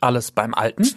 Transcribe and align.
Alles 0.00 0.30
beim 0.30 0.54
Alten? 0.54 0.88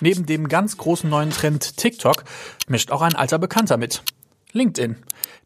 Neben 0.00 0.26
dem 0.26 0.48
ganz 0.48 0.76
großen 0.76 1.08
neuen 1.08 1.30
Trend 1.30 1.76
TikTok 1.76 2.24
mischt 2.68 2.90
auch 2.90 3.02
ein 3.02 3.14
alter 3.14 3.38
Bekannter 3.38 3.76
mit. 3.76 4.02
LinkedIn. 4.52 4.96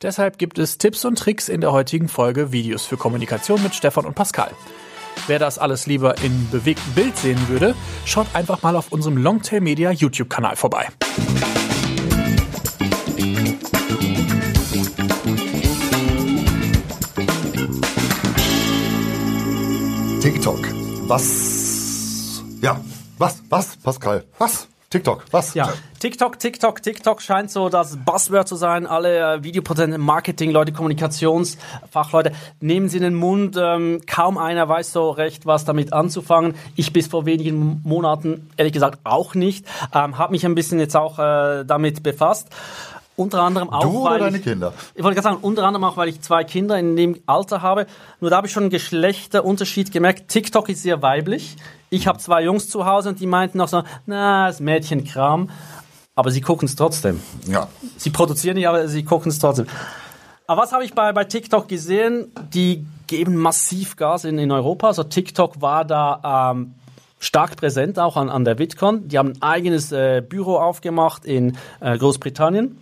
Deshalb 0.02 0.38
gibt 0.38 0.58
es 0.58 0.78
Tipps 0.78 1.04
und 1.04 1.18
Tricks 1.18 1.48
in 1.48 1.60
der 1.60 1.72
heutigen 1.72 2.08
Folge 2.08 2.52
Videos 2.52 2.86
für 2.86 2.96
Kommunikation 2.96 3.62
mit 3.62 3.74
Stefan 3.74 4.06
und 4.06 4.14
Pascal. 4.14 4.50
Wer 5.26 5.38
das 5.38 5.58
alles 5.58 5.86
lieber 5.86 6.18
in 6.22 6.48
bewegtem 6.50 6.92
Bild 6.94 7.16
sehen 7.16 7.48
würde, 7.48 7.74
schaut 8.04 8.28
einfach 8.34 8.62
mal 8.62 8.76
auf 8.76 8.92
unserem 8.92 9.16
Longtail 9.16 9.60
Media 9.60 9.90
YouTube-Kanal 9.90 10.56
vorbei. 10.56 10.88
Was? 21.10 22.40
Ja, 22.62 22.80
was? 23.18 23.42
Was, 23.48 23.76
Pascal? 23.78 24.22
Was? 24.38 24.68
TikTok, 24.90 25.24
was? 25.32 25.54
Ja, 25.54 25.72
TikTok, 25.98 26.38
TikTok, 26.38 26.80
TikTok 26.82 27.20
scheint 27.20 27.50
so 27.50 27.68
das 27.68 27.96
Buzzword 27.96 28.46
zu 28.46 28.54
sein. 28.54 28.86
Alle 28.86 29.18
äh, 29.18 29.42
Videoproduzenten, 29.42 30.00
Marketing, 30.00 30.52
Leute, 30.52 30.70
Kommunikationsfachleute 30.70 32.30
nehmen 32.60 32.88
sie 32.88 32.98
in 32.98 33.02
den 33.02 33.14
Mund. 33.14 33.56
Ähm, 33.60 34.02
kaum 34.06 34.38
einer 34.38 34.68
weiß 34.68 34.92
so 34.92 35.10
recht, 35.10 35.46
was 35.46 35.64
damit 35.64 35.92
anzufangen. 35.92 36.54
Ich 36.76 36.92
bis 36.92 37.08
vor 37.08 37.26
wenigen 37.26 37.80
Monaten, 37.82 38.48
ehrlich 38.56 38.72
gesagt, 38.72 39.00
auch 39.02 39.34
nicht. 39.34 39.66
Ähm, 39.92 40.16
Habe 40.16 40.30
mich 40.30 40.46
ein 40.46 40.54
bisschen 40.54 40.78
jetzt 40.78 40.94
auch 40.94 41.18
äh, 41.18 41.64
damit 41.64 42.04
befasst. 42.04 42.50
Unter 43.20 43.42
anderem 43.42 43.68
auch, 43.68 43.82
du 43.82 43.98
oder 43.98 44.12
weil 44.12 44.18
deine 44.20 44.38
ich, 44.38 44.44
Kinder? 44.44 44.72
Ich 44.94 45.04
wollte 45.04 45.20
gerade 45.20 45.34
sagen, 45.34 45.42
unter 45.42 45.64
anderem 45.64 45.84
auch, 45.84 45.98
weil 45.98 46.08
ich 46.08 46.22
zwei 46.22 46.42
Kinder 46.42 46.78
in 46.78 46.96
dem 46.96 47.20
Alter 47.26 47.60
habe. 47.60 47.86
Nur 48.18 48.30
da 48.30 48.38
habe 48.38 48.46
ich 48.46 48.52
schon 48.54 48.62
einen 48.62 48.70
Geschlechterunterschied 48.70 49.92
gemerkt. 49.92 50.28
TikTok 50.28 50.70
ist 50.70 50.82
sehr 50.82 51.02
weiblich. 51.02 51.56
Ich 51.90 52.06
habe 52.06 52.18
zwei 52.18 52.42
Jungs 52.42 52.70
zu 52.70 52.86
Hause 52.86 53.10
und 53.10 53.20
die 53.20 53.26
meinten 53.26 53.58
noch 53.58 53.68
so, 53.68 53.82
na, 54.06 54.46
das 54.46 54.60
Mädchenkram. 54.60 55.50
Aber 56.14 56.30
sie 56.30 56.40
gucken 56.40 56.64
es 56.64 56.76
trotzdem. 56.76 57.20
Ja. 57.46 57.68
Sie 57.98 58.08
produzieren 58.08 58.56
nicht, 58.56 58.66
aber 58.66 58.88
sie 58.88 59.04
gucken 59.04 59.30
es 59.30 59.38
trotzdem. 59.38 59.66
Aber 60.46 60.62
was 60.62 60.72
habe 60.72 60.84
ich 60.84 60.94
bei, 60.94 61.12
bei 61.12 61.24
TikTok 61.24 61.68
gesehen? 61.68 62.32
Die 62.54 62.86
geben 63.06 63.36
massiv 63.36 63.96
Gas 63.96 64.24
in, 64.24 64.38
in 64.38 64.50
Europa. 64.50 64.86
Also 64.86 65.04
TikTok 65.04 65.60
war 65.60 65.84
da 65.84 66.52
ähm, 66.54 66.72
stark 67.18 67.56
präsent 67.56 67.98
auch 67.98 68.16
an, 68.16 68.30
an 68.30 68.46
der 68.46 68.58
VidCon. 68.58 69.08
Die 69.08 69.18
haben 69.18 69.34
ein 69.34 69.42
eigenes 69.42 69.92
äh, 69.92 70.22
Büro 70.26 70.56
aufgemacht 70.56 71.26
in 71.26 71.58
äh, 71.80 71.98
Großbritannien 71.98 72.78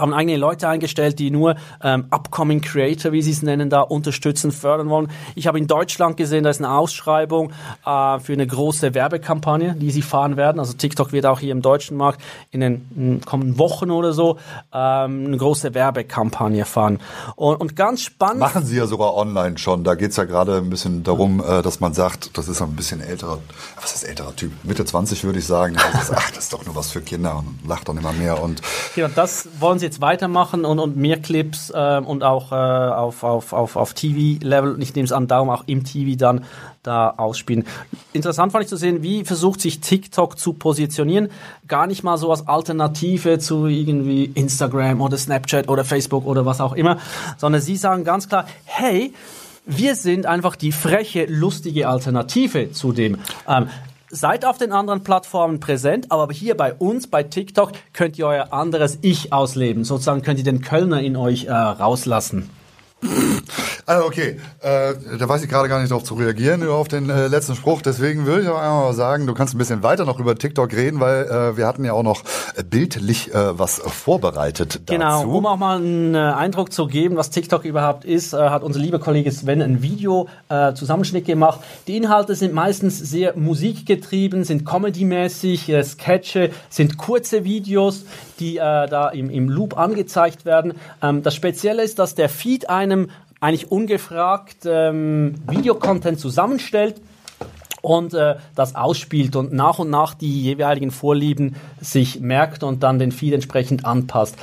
haben 0.00 0.14
eigene 0.14 0.36
Leute 0.36 0.68
eingestellt, 0.68 1.18
die 1.18 1.30
nur 1.30 1.56
ähm, 1.82 2.06
Upcoming 2.10 2.60
Creator, 2.60 3.12
wie 3.12 3.22
sie 3.22 3.32
es 3.32 3.42
nennen, 3.42 3.70
da 3.70 3.80
unterstützen, 3.80 4.52
fördern 4.52 4.88
wollen. 4.88 5.08
Ich 5.34 5.46
habe 5.46 5.58
in 5.58 5.66
Deutschland 5.66 6.16
gesehen, 6.16 6.44
da 6.44 6.50
ist 6.50 6.60
eine 6.60 6.70
Ausschreibung 6.70 7.50
äh, 7.84 8.18
für 8.18 8.32
eine 8.32 8.46
große 8.46 8.94
Werbekampagne, 8.94 9.74
die 9.74 9.90
sie 9.90 10.02
fahren 10.02 10.36
werden. 10.36 10.58
Also 10.58 10.74
TikTok 10.74 11.12
wird 11.12 11.26
auch 11.26 11.40
hier 11.40 11.52
im 11.52 11.62
deutschen 11.62 11.96
Markt 11.96 12.20
in 12.50 12.60
den 12.60 13.20
kommenden 13.24 13.58
Wochen 13.58 13.90
oder 13.90 14.12
so 14.12 14.38
ähm, 14.72 15.26
eine 15.26 15.36
große 15.36 15.74
Werbekampagne 15.74 16.64
fahren. 16.64 17.00
Und, 17.34 17.56
und 17.56 17.76
ganz 17.76 18.02
spannend. 18.02 18.40
Machen 18.40 18.64
sie 18.64 18.76
ja 18.76 18.86
sogar 18.86 19.14
online 19.14 19.58
schon. 19.58 19.84
Da 19.84 19.94
geht's 19.94 20.16
ja 20.16 20.24
gerade 20.24 20.58
ein 20.58 20.70
bisschen 20.70 21.02
darum, 21.02 21.40
äh, 21.40 21.62
dass 21.62 21.80
man 21.80 21.94
sagt, 21.94 22.36
das 22.36 22.48
ist 22.48 22.62
ein 22.62 22.76
bisschen 22.76 23.00
älterer, 23.00 23.38
was 23.80 23.94
ist 23.94 24.04
älterer 24.04 24.34
Typ? 24.36 24.52
Mitte 24.64 24.84
20 24.84 25.24
würde 25.24 25.38
ich 25.38 25.46
sagen. 25.46 25.76
Das 25.92 26.04
ist, 26.04 26.14
ach, 26.14 26.30
das 26.30 26.44
ist 26.44 26.52
doch 26.52 26.64
nur 26.64 26.74
was 26.74 26.90
für 26.90 27.00
Kinder 27.00 27.38
und 27.38 27.66
lacht 27.66 27.88
dann 27.88 27.96
immer 27.96 28.12
mehr. 28.12 28.42
Und 28.42 28.60
ja, 28.96 29.08
das 29.08 29.48
wollen 29.58 29.78
sie 29.78 29.85
jetzt 29.86 30.00
weitermachen 30.00 30.64
und, 30.64 30.78
und 30.78 30.96
mehr 30.96 31.18
Clips 31.20 31.70
äh, 31.70 32.00
und 32.04 32.22
auch 32.22 32.52
äh, 32.52 32.54
auf, 32.54 33.22
auf, 33.22 33.52
auf, 33.52 33.76
auf 33.76 33.94
TV-Level, 33.94 34.76
ich 34.82 34.94
nehme 34.94 35.06
es 35.06 35.12
an, 35.12 35.28
darum 35.28 35.48
auch 35.48 35.64
im 35.66 35.84
TV 35.84 36.16
dann 36.18 36.44
da 36.82 37.10
ausspielen. 37.16 37.64
Interessant 38.12 38.52
fand 38.52 38.64
ich 38.64 38.68
zu 38.68 38.76
sehen, 38.76 39.02
wie 39.02 39.24
versucht 39.24 39.60
sich 39.60 39.80
TikTok 39.80 40.38
zu 40.38 40.52
positionieren. 40.52 41.28
Gar 41.68 41.86
nicht 41.86 42.02
mal 42.02 42.18
so 42.18 42.30
als 42.30 42.46
Alternative 42.46 43.38
zu 43.38 43.66
irgendwie 43.66 44.24
Instagram 44.34 45.00
oder 45.00 45.16
Snapchat 45.16 45.68
oder 45.68 45.84
Facebook 45.84 46.26
oder 46.26 46.44
was 46.44 46.60
auch 46.60 46.74
immer, 46.74 46.98
sondern 47.38 47.62
sie 47.62 47.76
sagen 47.76 48.04
ganz 48.04 48.28
klar, 48.28 48.46
hey, 48.64 49.12
wir 49.66 49.96
sind 49.96 50.26
einfach 50.26 50.56
die 50.56 50.72
freche, 50.72 51.26
lustige 51.26 51.88
Alternative 51.88 52.70
zu 52.72 52.92
dem. 52.92 53.18
Ähm, 53.48 53.68
seid 54.10 54.44
auf 54.44 54.58
den 54.58 54.72
anderen 54.72 55.02
Plattformen 55.02 55.60
präsent, 55.60 56.10
aber 56.10 56.32
hier 56.32 56.56
bei 56.56 56.74
uns, 56.74 57.06
bei 57.06 57.22
TikTok, 57.22 57.72
könnt 57.92 58.18
ihr 58.18 58.26
euer 58.26 58.52
anderes 58.52 58.98
Ich 59.02 59.32
ausleben. 59.32 59.84
Sozusagen 59.84 60.22
könnt 60.22 60.38
ihr 60.38 60.44
den 60.44 60.60
Kölner 60.60 61.00
in 61.00 61.16
euch 61.16 61.44
äh, 61.44 61.52
rauslassen. 61.52 62.50
Also 63.88 64.04
okay, 64.04 64.40
äh, 64.62 64.94
da 65.16 65.28
weiß 65.28 65.44
ich 65.44 65.48
gerade 65.48 65.68
gar 65.68 65.78
nicht 65.78 65.92
darauf 65.92 66.02
zu 66.02 66.14
reagieren 66.14 66.68
auf 66.68 66.88
den 66.88 67.08
äh, 67.08 67.28
letzten 67.28 67.54
Spruch. 67.54 67.82
Deswegen 67.82 68.26
würde 68.26 68.42
ich 68.42 68.48
auch 68.48 68.58
einmal 68.58 68.92
sagen, 68.94 69.28
du 69.28 69.34
kannst 69.34 69.54
ein 69.54 69.58
bisschen 69.58 69.84
weiter 69.84 70.04
noch 70.04 70.18
über 70.18 70.34
TikTok 70.34 70.72
reden, 70.72 70.98
weil 70.98 71.26
äh, 71.26 71.56
wir 71.56 71.68
hatten 71.68 71.84
ja 71.84 71.92
auch 71.92 72.02
noch 72.02 72.24
bildlich 72.68 73.32
äh, 73.32 73.56
was 73.56 73.78
vorbereitet 73.78 74.80
dazu. 74.86 74.98
Genau, 74.98 75.28
um 75.28 75.46
auch 75.46 75.56
mal 75.56 75.76
einen 75.76 76.16
äh, 76.16 76.18
Eindruck 76.18 76.72
zu 76.72 76.88
geben, 76.88 77.16
was 77.16 77.30
TikTok 77.30 77.64
überhaupt 77.64 78.04
ist, 78.04 78.32
äh, 78.32 78.38
hat 78.38 78.64
unser 78.64 78.80
lieber 78.80 78.98
Kollege 78.98 79.30
Sven 79.30 79.62
ein 79.62 79.82
Video 79.82 80.26
äh, 80.48 80.74
Zusammenschnitt 80.74 81.24
gemacht. 81.24 81.60
Die 81.86 81.96
Inhalte 81.96 82.34
sind 82.34 82.52
meistens 82.52 82.98
sehr 82.98 83.36
musikgetrieben, 83.36 84.42
sind 84.42 84.64
comedymäßig, 84.64 85.68
äh, 85.68 85.84
Sketche, 85.84 86.50
sind 86.70 86.98
kurze 86.98 87.44
Videos, 87.44 88.04
die 88.40 88.56
äh, 88.56 88.60
da 88.60 89.10
im, 89.10 89.30
im 89.30 89.48
Loop 89.48 89.78
angezeigt 89.78 90.44
werden. 90.44 90.74
Ähm, 91.00 91.22
das 91.22 91.36
Spezielle 91.36 91.84
ist, 91.84 92.00
dass 92.00 92.16
der 92.16 92.28
Feed 92.28 92.68
einem 92.68 93.10
eigentlich 93.40 93.70
ungefragt 93.70 94.58
ähm, 94.64 95.34
Videocontent 95.48 96.18
zusammenstellt 96.18 97.00
und 97.82 98.14
äh, 98.14 98.36
das 98.54 98.74
ausspielt 98.74 99.36
und 99.36 99.52
nach 99.52 99.78
und 99.78 99.90
nach 99.90 100.14
die 100.14 100.42
jeweiligen 100.42 100.90
Vorlieben 100.90 101.56
sich 101.80 102.20
merkt 102.20 102.62
und 102.62 102.82
dann 102.82 102.98
den 102.98 103.12
Feed 103.12 103.34
entsprechend 103.34 103.84
anpasst. 103.84 104.36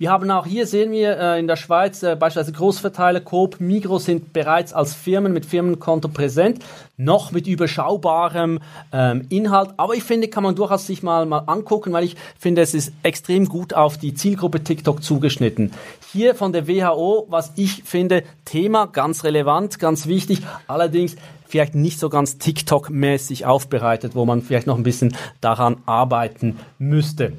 Wir 0.00 0.12
haben 0.12 0.30
auch 0.30 0.46
hier, 0.46 0.68
sehen 0.68 0.92
wir 0.92 1.18
äh, 1.18 1.40
in 1.40 1.48
der 1.48 1.56
Schweiz 1.56 2.04
äh, 2.04 2.14
beispielsweise 2.14 2.52
Großverteiler, 2.52 3.18
Coop, 3.18 3.58
Migros 3.58 4.04
sind 4.04 4.32
bereits 4.32 4.72
als 4.72 4.94
Firmen 4.94 5.32
mit 5.32 5.44
Firmenkonto 5.44 6.06
präsent, 6.06 6.64
noch 6.96 7.32
mit 7.32 7.48
überschaubarem 7.48 8.60
ähm, 8.92 9.26
Inhalt. 9.28 9.70
Aber 9.76 9.94
ich 9.94 10.04
finde, 10.04 10.28
kann 10.28 10.44
man 10.44 10.54
durchaus 10.54 10.86
sich 10.86 11.02
mal, 11.02 11.26
mal 11.26 11.40
angucken, 11.40 11.92
weil 11.92 12.04
ich 12.04 12.14
finde, 12.38 12.62
es 12.62 12.74
ist 12.74 12.92
extrem 13.02 13.46
gut 13.46 13.74
auf 13.74 13.98
die 13.98 14.14
Zielgruppe 14.14 14.62
TikTok 14.62 15.02
zugeschnitten. 15.02 15.72
Hier 16.12 16.36
von 16.36 16.52
der 16.52 16.68
WHO, 16.68 17.26
was 17.28 17.50
ich 17.56 17.82
finde, 17.82 18.22
Thema 18.44 18.86
ganz 18.86 19.24
relevant, 19.24 19.80
ganz 19.80 20.06
wichtig, 20.06 20.42
allerdings 20.68 21.16
vielleicht 21.48 21.74
nicht 21.74 21.98
so 21.98 22.08
ganz 22.08 22.38
TikTok-mäßig 22.38 23.46
aufbereitet, 23.46 24.14
wo 24.14 24.24
man 24.24 24.42
vielleicht 24.42 24.68
noch 24.68 24.76
ein 24.76 24.84
bisschen 24.84 25.16
daran 25.40 25.78
arbeiten 25.86 26.60
müsste. 26.78 27.32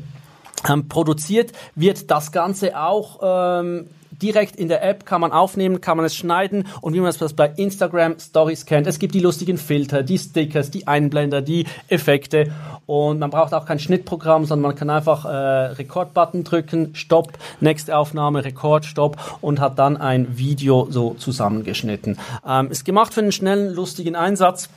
Ähm, 0.68 0.88
produziert 0.88 1.52
wird 1.76 2.12
das 2.12 2.32
Ganze 2.32 2.80
auch 2.80 3.20
ähm, 3.22 3.88
direkt 4.22 4.56
in 4.56 4.68
der 4.68 4.84
App, 4.84 5.06
kann 5.06 5.22
man 5.22 5.32
aufnehmen, 5.32 5.82
kann 5.82 5.98
man 5.98 6.06
es 6.06 6.16
schneiden 6.16 6.68
und 6.82 6.94
wie 6.94 7.00
man 7.00 7.10
es 7.10 7.34
bei 7.34 7.48
Instagram 7.56 8.20
Stories 8.20 8.66
kennt. 8.66 8.88
Es 8.88 9.00
gibt 9.00 9.16
die 9.16 9.20
lustigen 9.20 9.58
Filter, 9.58 10.04
die 10.04 10.18
Stickers, 10.18 10.72
die 10.72 10.88
Einblender, 10.88 11.42
die 11.42 11.66
Effekte 11.88 12.52
und 12.86 13.20
man 13.20 13.30
braucht 13.30 13.54
auch 13.54 13.66
kein 13.66 13.80
Schnittprogramm, 13.80 14.46
sondern 14.46 14.72
man 14.72 14.76
kann 14.76 14.90
einfach 14.90 15.26
äh, 15.26 15.30
Rekordbutton 15.30 16.44
drücken, 16.44 16.96
Stopp, 16.96 17.34
nächste 17.62 17.98
Aufnahme, 17.98 18.44
Rekord, 18.44 18.86
Stopp 18.86 19.18
und 19.42 19.60
hat 19.60 19.80
dann 19.80 19.98
ein 19.98 20.38
Video 20.38 20.88
so 20.90 21.14
zusammengeschnitten. 21.14 22.18
Ähm, 22.48 22.72
ist 22.72 22.86
gemacht 22.86 23.14
für 23.14 23.22
einen 23.22 23.32
schnellen, 23.32 23.74
lustigen 23.74 24.16
Einsatz. 24.16 24.70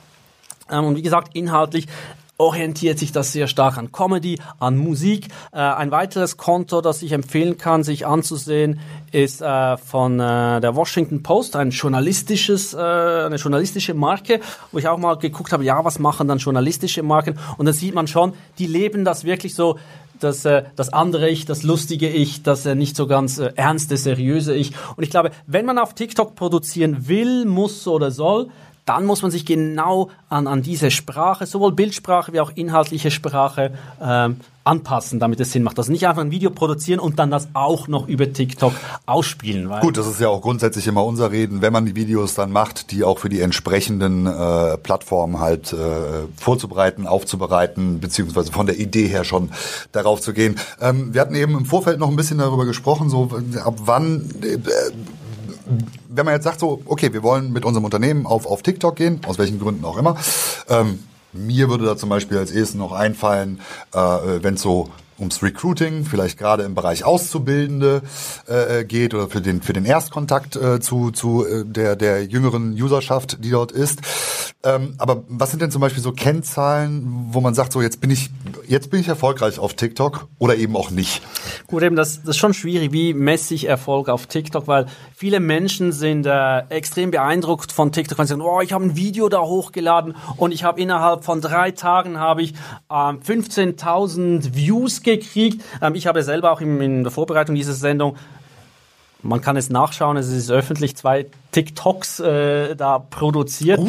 Ähm, 0.71 0.85
und 0.85 0.95
wie 0.95 1.01
gesagt, 1.01 1.35
inhaltlich 1.35 1.87
orientiert 2.43 2.99
sich 2.99 3.11
das 3.11 3.31
sehr 3.31 3.47
stark 3.47 3.77
an 3.77 3.91
Comedy, 3.91 4.39
an 4.59 4.77
Musik. 4.77 5.27
Äh, 5.51 5.59
ein 5.59 5.91
weiteres 5.91 6.37
Konto, 6.37 6.81
das 6.81 7.01
ich 7.01 7.13
empfehlen 7.13 7.57
kann, 7.57 7.83
sich 7.83 8.05
anzusehen, 8.05 8.79
ist 9.11 9.41
äh, 9.41 9.77
von 9.77 10.19
äh, 10.19 10.59
der 10.59 10.75
Washington 10.75 11.23
Post, 11.23 11.55
ein 11.55 11.69
journalistisches, 11.69 12.73
äh, 12.73 12.77
eine 12.77 13.37
journalistische 13.37 13.93
Marke, 13.93 14.41
wo 14.71 14.77
ich 14.77 14.87
auch 14.87 14.97
mal 14.97 15.17
geguckt 15.17 15.53
habe, 15.53 15.63
ja, 15.63 15.83
was 15.85 15.99
machen 15.99 16.27
dann 16.27 16.39
journalistische 16.39 17.01
Marken? 17.01 17.39
Und 17.57 17.65
dann 17.65 17.73
sieht 17.73 17.95
man 17.95 18.07
schon, 18.07 18.33
die 18.59 18.67
leben 18.67 19.05
das 19.05 19.23
wirklich 19.23 19.55
so 19.55 19.79
das, 20.19 20.45
äh, 20.45 20.63
das 20.75 20.91
andere 20.91 21.29
Ich, 21.29 21.45
das 21.45 21.63
lustige 21.63 22.09
Ich, 22.09 22.43
das 22.43 22.65
äh, 22.65 22.75
nicht 22.75 22.95
so 22.95 23.07
ganz 23.07 23.39
äh, 23.39 23.51
ernste, 23.55 23.97
seriöse 23.97 24.55
Ich. 24.55 24.73
Und 24.95 25.03
ich 25.03 25.09
glaube, 25.09 25.31
wenn 25.47 25.65
man 25.65 25.77
auf 25.77 25.93
TikTok 25.93 26.35
produzieren 26.35 27.07
will, 27.07 27.45
muss 27.45 27.87
oder 27.87 28.11
soll, 28.11 28.49
dann 28.85 29.05
muss 29.05 29.21
man 29.21 29.31
sich 29.31 29.45
genau 29.45 30.09
an, 30.29 30.47
an 30.47 30.61
diese 30.61 30.91
Sprache, 30.91 31.45
sowohl 31.45 31.71
Bildsprache 31.71 32.33
wie 32.33 32.39
auch 32.39 32.51
inhaltliche 32.55 33.11
Sprache, 33.11 33.73
ähm, 34.01 34.37
anpassen, 34.65 35.19
damit 35.19 35.39
es 35.39 35.51
Sinn 35.51 35.63
macht. 35.63 35.77
Also 35.77 35.91
nicht 35.91 36.07
einfach 36.07 36.21
ein 36.21 36.31
Video 36.31 36.49
produzieren 36.49 36.99
und 36.99 37.19
dann 37.19 37.29
das 37.29 37.49
auch 37.53 37.87
noch 37.87 38.07
über 38.07 38.31
TikTok 38.31 38.73
ausspielen. 39.05 39.69
Gut, 39.81 39.97
das 39.97 40.07
ist 40.07 40.21
ja 40.21 40.29
auch 40.29 40.41
grundsätzlich 40.41 40.87
immer 40.87 41.03
unser 41.03 41.31
Reden, 41.31 41.61
wenn 41.61 41.73
man 41.73 41.85
die 41.85 41.95
Videos 41.95 42.33
dann 42.35 42.51
macht, 42.51 42.91
die 42.91 43.03
auch 43.03 43.19
für 43.19 43.29
die 43.29 43.41
entsprechenden 43.41 44.25
äh, 44.25 44.77
Plattformen 44.77 45.39
halt 45.39 45.73
äh, 45.73 45.77
vorzubereiten, 46.37 47.07
aufzubereiten, 47.07 47.99
beziehungsweise 47.99 48.51
von 48.51 48.65
der 48.65 48.79
Idee 48.79 49.07
her 49.07 49.23
schon 49.23 49.51
darauf 49.91 50.21
zu 50.21 50.33
gehen. 50.33 50.55
Ähm, 50.79 51.13
wir 51.13 51.21
hatten 51.21 51.35
eben 51.35 51.57
im 51.57 51.65
Vorfeld 51.65 51.99
noch 51.99 52.09
ein 52.09 52.15
bisschen 52.15 52.37
darüber 52.37 52.65
gesprochen, 52.65 53.09
so 53.09 53.29
ab 53.63 53.75
wann 53.83 54.29
äh, 54.43 54.57
wenn 56.09 56.25
man 56.25 56.33
jetzt 56.33 56.43
sagt 56.43 56.59
so, 56.59 56.81
okay, 56.85 57.13
wir 57.13 57.23
wollen 57.23 57.51
mit 57.51 57.65
unserem 57.65 57.85
Unternehmen 57.85 58.25
auf, 58.25 58.45
auf 58.45 58.61
TikTok 58.61 58.95
gehen, 58.95 59.21
aus 59.27 59.37
welchen 59.37 59.59
Gründen 59.59 59.85
auch 59.85 59.97
immer, 59.97 60.17
ähm, 60.69 60.99
mir 61.33 61.69
würde 61.69 61.85
da 61.85 61.97
zum 61.97 62.09
Beispiel 62.09 62.37
als 62.37 62.51
erstes 62.51 62.75
noch 62.75 62.91
einfallen, 62.91 63.59
äh, 63.91 63.97
wenn 63.97 64.53
es 64.53 64.61
so 64.61 64.89
ums 65.19 65.41
Recruiting, 65.43 66.05
vielleicht 66.05 66.37
gerade 66.37 66.63
im 66.63 66.75
Bereich 66.75 67.03
Auszubildende 67.03 68.01
äh, 68.47 68.83
geht 68.83 69.13
oder 69.13 69.29
für 69.29 69.41
den 69.41 69.61
für 69.61 69.73
den 69.73 69.85
Erstkontakt 69.85 70.55
äh, 70.55 70.79
zu 70.79 71.11
zu 71.11 71.45
äh, 71.45 71.63
der 71.65 71.95
der 71.95 72.25
jüngeren 72.25 72.73
Userschaft, 72.73 73.43
die 73.43 73.51
dort 73.51 73.71
ist. 73.71 74.01
Ähm, 74.63 74.95
aber 74.97 75.23
was 75.27 75.51
sind 75.51 75.61
denn 75.61 75.71
zum 75.71 75.81
Beispiel 75.81 76.01
so 76.01 76.13
Kennzahlen, 76.13 77.27
wo 77.31 77.41
man 77.41 77.53
sagt, 77.53 77.73
so 77.73 77.81
jetzt 77.81 78.01
bin 78.01 78.09
ich 78.09 78.29
jetzt 78.67 78.89
bin 78.89 78.99
ich 78.99 79.07
erfolgreich 79.07 79.59
auf 79.59 79.73
TikTok 79.73 80.27
oder 80.39 80.55
eben 80.55 80.75
auch 80.75 80.89
nicht? 80.89 81.21
Gut, 81.67 81.83
eben 81.83 81.95
das, 81.95 82.21
das 82.21 82.31
ist 82.31 82.37
schon 82.37 82.53
schwierig. 82.53 82.91
Wie 82.91 83.13
messe 83.13 83.53
ich 83.53 83.67
Erfolg 83.67 84.09
auf 84.09 84.27
TikTok? 84.27 84.67
Weil 84.67 84.87
viele 85.23 85.39
Menschen 85.39 85.93
sind 85.93 86.25
äh, 86.25 86.63
extrem 86.67 87.09
beeindruckt 87.09 87.71
von 87.71 87.93
TikTok 87.93 88.19
und 88.19 88.27
sagen, 88.27 88.41
oh, 88.41 88.59
ich 88.59 88.73
habe 88.73 88.83
ein 88.83 88.97
Video 88.97 89.29
da 89.29 89.39
hochgeladen 89.39 90.17
und 90.35 90.51
ich 90.51 90.65
habe 90.65 90.81
innerhalb 90.81 91.23
von 91.23 91.39
drei 91.39 91.71
Tagen 91.71 92.19
habe 92.19 92.41
ich 92.41 92.51
ähm, 92.91 93.21
15.000 93.21 94.53
Views 94.53 95.01
gekriegt. 95.01 95.63
Ähm, 95.81 95.95
ich 95.95 96.07
habe 96.07 96.23
selber 96.23 96.51
auch 96.51 96.59
in, 96.59 96.81
in 96.81 97.03
der 97.03 97.11
Vorbereitung 97.13 97.55
dieser 97.55 97.71
Sendung 97.71 98.17
man 99.21 99.39
kann 99.39 99.55
es 99.55 99.69
nachschauen, 99.69 100.17
es 100.17 100.27
ist 100.27 100.51
öffentlich 100.51 100.97
zwei 100.97 101.27
TikToks 101.53 102.19
äh, 102.19 102.75
da 102.75 102.99
produziert. 102.99 103.79
Uh. 103.79 103.87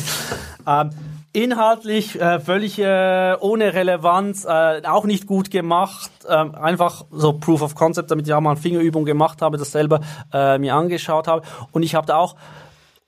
ähm, 0.66 0.90
inhaltlich 1.34 2.18
äh, 2.18 2.38
völlig 2.38 2.78
äh, 2.78 3.36
ohne 3.40 3.74
Relevanz, 3.74 4.44
äh, 4.44 4.82
auch 4.86 5.04
nicht 5.04 5.26
gut 5.26 5.50
gemacht, 5.50 6.10
äh, 6.26 6.32
einfach 6.32 7.04
so 7.10 7.32
Proof 7.34 7.60
of 7.60 7.74
Concept, 7.74 8.10
damit 8.10 8.26
ich 8.26 8.32
auch 8.32 8.40
mal 8.40 8.52
eine 8.52 8.60
Fingerübung 8.60 9.04
gemacht 9.04 9.42
habe, 9.42 9.58
das 9.58 9.72
selber 9.72 10.00
äh, 10.32 10.58
mir 10.58 10.74
angeschaut 10.74 11.26
habe. 11.26 11.42
Und 11.72 11.82
ich 11.82 11.96
habe 11.96 12.06
da 12.06 12.16
auch 12.16 12.36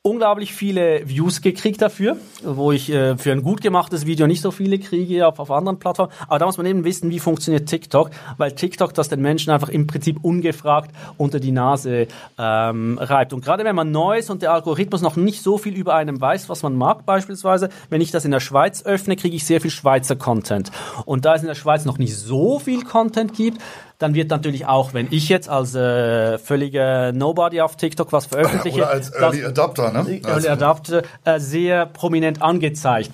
unglaublich 0.07 0.55
viele 0.55 1.09
Views 1.09 1.43
gekriegt 1.43 1.83
dafür, 1.83 2.17
wo 2.45 2.71
ich 2.71 2.91
äh, 2.91 3.19
für 3.19 3.33
ein 3.33 3.43
gut 3.43 3.61
gemachtes 3.61 4.07
Video 4.07 4.29
nicht 4.29 4.41
so 4.41 4.53
viele 4.53 4.79
kriege 4.79 5.27
auf, 5.27 5.41
auf 5.41 5.51
anderen 5.51 5.79
Plattformen. 5.79 6.13
Aber 6.29 6.39
da 6.39 6.47
muss 6.47 6.57
man 6.57 6.67
eben 6.67 6.85
wissen, 6.85 7.11
wie 7.11 7.19
funktioniert 7.19 7.69
TikTok, 7.69 8.11
weil 8.37 8.53
TikTok 8.53 8.95
das 8.95 9.09
den 9.09 9.21
Menschen 9.21 9.51
einfach 9.51 9.69
im 9.69 9.89
Prinzip 9.89 10.19
ungefragt 10.23 10.93
unter 11.17 11.41
die 11.41 11.51
Nase 11.51 12.07
ähm, 12.39 12.99
reibt. 12.99 13.33
Und 13.33 13.45
gerade 13.45 13.65
wenn 13.65 13.75
man 13.75 13.91
neu 13.91 14.19
ist 14.19 14.31
und 14.31 14.43
der 14.43 14.53
Algorithmus 14.53 15.03
noch 15.03 15.17
nicht 15.17 15.43
so 15.43 15.59
viel 15.59 15.75
über 15.75 15.97
einem 15.97 16.21
weiß, 16.21 16.49
was 16.49 16.63
man 16.63 16.77
mag 16.77 17.05
beispielsweise, 17.05 17.69
wenn 17.91 18.01
ich 18.01 18.13
das 18.13 18.25
in 18.25 18.31
der 18.31 18.41
Schweiz 18.41 18.85
öffne, 18.85 19.17
kriege 19.17 19.35
ich 19.35 19.45
sehr 19.45 19.61
viel 19.61 19.73
Schweizer 19.73 20.15
Content. 20.15 20.71
Und 21.05 21.25
da 21.25 21.35
es 21.35 21.43
in 21.43 21.49
der 21.49 21.57
Schweiz 21.57 21.85
noch 21.85 21.99
nicht 21.99 22.17
so 22.17 22.61
viel 22.61 22.85
Content 22.85 23.35
gibt, 23.35 23.61
dann 23.99 24.15
wird 24.15 24.31
natürlich 24.31 24.67
auch, 24.67 24.93
wenn 24.93 25.09
ich 25.11 25.29
jetzt 25.29 25.49
als 25.49 25.75
äh, 25.75 26.39
völliger 26.39 27.13
Nobody 27.13 27.61
auf 27.61 27.77
TikTok 27.77 28.13
was 28.13 28.27
veröffentliche, 28.27 28.79
Oder 28.79 28.91
als 28.91 29.11
Early 29.11 29.45
Adapter, 29.45 29.93
ne? 29.93 29.99
Early 29.99 30.23
also 30.25 30.49
Adapter 30.49 31.03
äh, 31.25 31.41
sehr 31.41 31.87
prominent 31.87 32.43
angezeigt. 32.43 33.11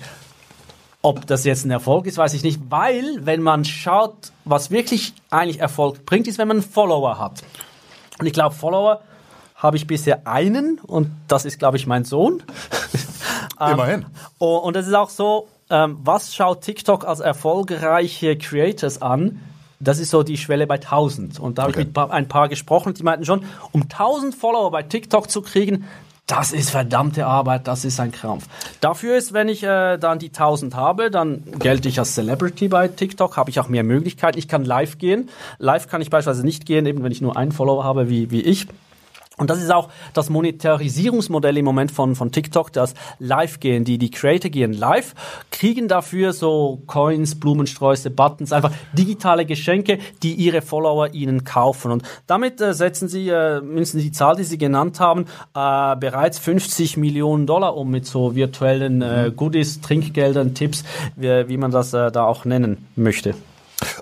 Ob 1.01 1.25
das 1.27 1.43
jetzt 1.43 1.65
ein 1.65 1.71
Erfolg 1.71 2.05
ist, 2.05 2.17
weiß 2.17 2.33
ich 2.33 2.43
nicht, 2.43 2.59
weil 2.69 3.25
wenn 3.25 3.41
man 3.41 3.65
schaut, 3.65 4.31
was 4.45 4.71
wirklich 4.71 5.13
eigentlich 5.29 5.59
Erfolg 5.59 6.05
bringt, 6.05 6.27
ist, 6.27 6.37
wenn 6.37 6.47
man 6.47 6.57
einen 6.57 6.65
Follower 6.65 7.19
hat. 7.19 7.43
Und 8.19 8.25
ich 8.25 8.33
glaube, 8.33 8.55
Follower 8.55 9.01
habe 9.55 9.77
ich 9.77 9.87
bisher 9.87 10.27
einen 10.27 10.79
und 10.79 11.09
das 11.27 11.45
ist, 11.45 11.59
glaube 11.59 11.77
ich, 11.77 11.87
mein 11.87 12.03
Sohn. 12.03 12.43
Immerhin. 13.59 14.05
ähm, 14.39 14.47
und 14.47 14.75
es 14.75 14.87
ist 14.87 14.93
auch 14.93 15.09
so, 15.09 15.47
ähm, 15.69 15.97
was 16.03 16.35
schaut 16.35 16.61
TikTok 16.61 17.05
als 17.07 17.21
erfolgreiche 17.21 18.37
Creators 18.37 19.01
an? 19.01 19.39
Das 19.83 19.99
ist 19.99 20.09
so 20.09 20.23
die 20.23 20.37
Schwelle 20.37 20.67
bei 20.67 20.75
1000. 20.75 21.39
Und 21.39 21.57
da 21.57 21.63
habe 21.63 21.73
okay. 21.73 21.81
ich 21.81 21.87
mit 21.87 21.97
ein 21.97 22.27
paar 22.27 22.49
gesprochen, 22.49 22.93
die 22.93 23.03
meinten 23.03 23.25
schon, 23.25 23.45
um 23.71 23.83
1000 23.83 24.35
Follower 24.35 24.71
bei 24.71 24.83
TikTok 24.83 25.29
zu 25.29 25.41
kriegen, 25.41 25.85
das 26.25 26.53
ist 26.53 26.69
verdammte 26.69 27.25
Arbeit, 27.25 27.67
das 27.67 27.83
ist 27.83 27.99
ein 27.99 28.13
Krampf. 28.13 28.47
Dafür 28.79 29.17
ist, 29.17 29.33
wenn 29.33 29.49
ich 29.49 29.61
äh, 29.63 29.97
dann 29.97 30.19
die 30.19 30.29
1000 30.29 30.73
habe, 30.73 31.11
dann 31.11 31.43
gelte 31.59 31.89
ich 31.89 31.99
als 31.99 32.13
Celebrity 32.13 32.69
bei 32.69 32.87
TikTok, 32.87 33.35
habe 33.35 33.49
ich 33.49 33.59
auch 33.59 33.67
mehr 33.67 33.83
Möglichkeiten. 33.83 34.39
Ich 34.39 34.47
kann 34.47 34.63
live 34.63 34.97
gehen. 34.97 35.29
Live 35.59 35.89
kann 35.89 36.01
ich 36.01 36.09
beispielsweise 36.09 36.45
nicht 36.45 36.65
gehen, 36.65 36.85
eben 36.85 37.03
wenn 37.03 37.11
ich 37.11 37.21
nur 37.21 37.35
einen 37.35 37.51
Follower 37.51 37.83
habe 37.83 38.09
wie, 38.09 38.31
wie 38.31 38.41
ich. 38.41 38.67
Und 39.37 39.49
das 39.49 39.61
ist 39.61 39.71
auch 39.71 39.89
das 40.13 40.29
Monetarisierungsmodell 40.29 41.57
im 41.57 41.65
Moment 41.65 41.91
von, 41.91 42.15
von 42.15 42.31
TikTok, 42.31 42.71
das 42.71 42.93
live 43.17 43.59
gehen. 43.59 43.83
Die, 43.83 43.97
die 43.97 44.11
Creator 44.11 44.51
gehen 44.51 44.73
live, 44.73 45.15
kriegen 45.49 45.87
dafür 45.87 46.33
so 46.33 46.83
Coins, 46.85 47.39
Blumensträuße, 47.39 48.11
Buttons, 48.11 48.53
einfach 48.53 48.71
digitale 48.93 49.47
Geschenke, 49.47 49.97
die 50.21 50.33
ihre 50.33 50.61
Follower 50.61 51.13
ihnen 51.13 51.43
kaufen. 51.45 51.91
Und 51.91 52.03
damit 52.27 52.61
äh, 52.61 52.75
setzen 52.75 53.07
sie, 53.07 53.27
äh, 53.29 53.59
mindestens 53.59 54.03
die 54.03 54.11
Zahl, 54.11 54.35
die 54.35 54.43
sie 54.43 54.59
genannt 54.59 54.99
haben, 54.99 55.25
äh, 55.55 55.95
bereits 55.95 56.37
50 56.37 56.97
Millionen 56.97 57.47
Dollar 57.47 57.75
um 57.75 57.89
mit 57.89 58.05
so 58.05 58.35
virtuellen 58.35 59.01
äh, 59.01 59.31
Goodies, 59.35 59.81
Trinkgeldern, 59.81 60.53
Tipps, 60.53 60.83
wie, 61.15 61.47
wie 61.47 61.57
man 61.57 61.71
das 61.71 61.91
äh, 61.93 62.11
da 62.11 62.25
auch 62.25 62.45
nennen 62.45 62.85
möchte. 62.95 63.33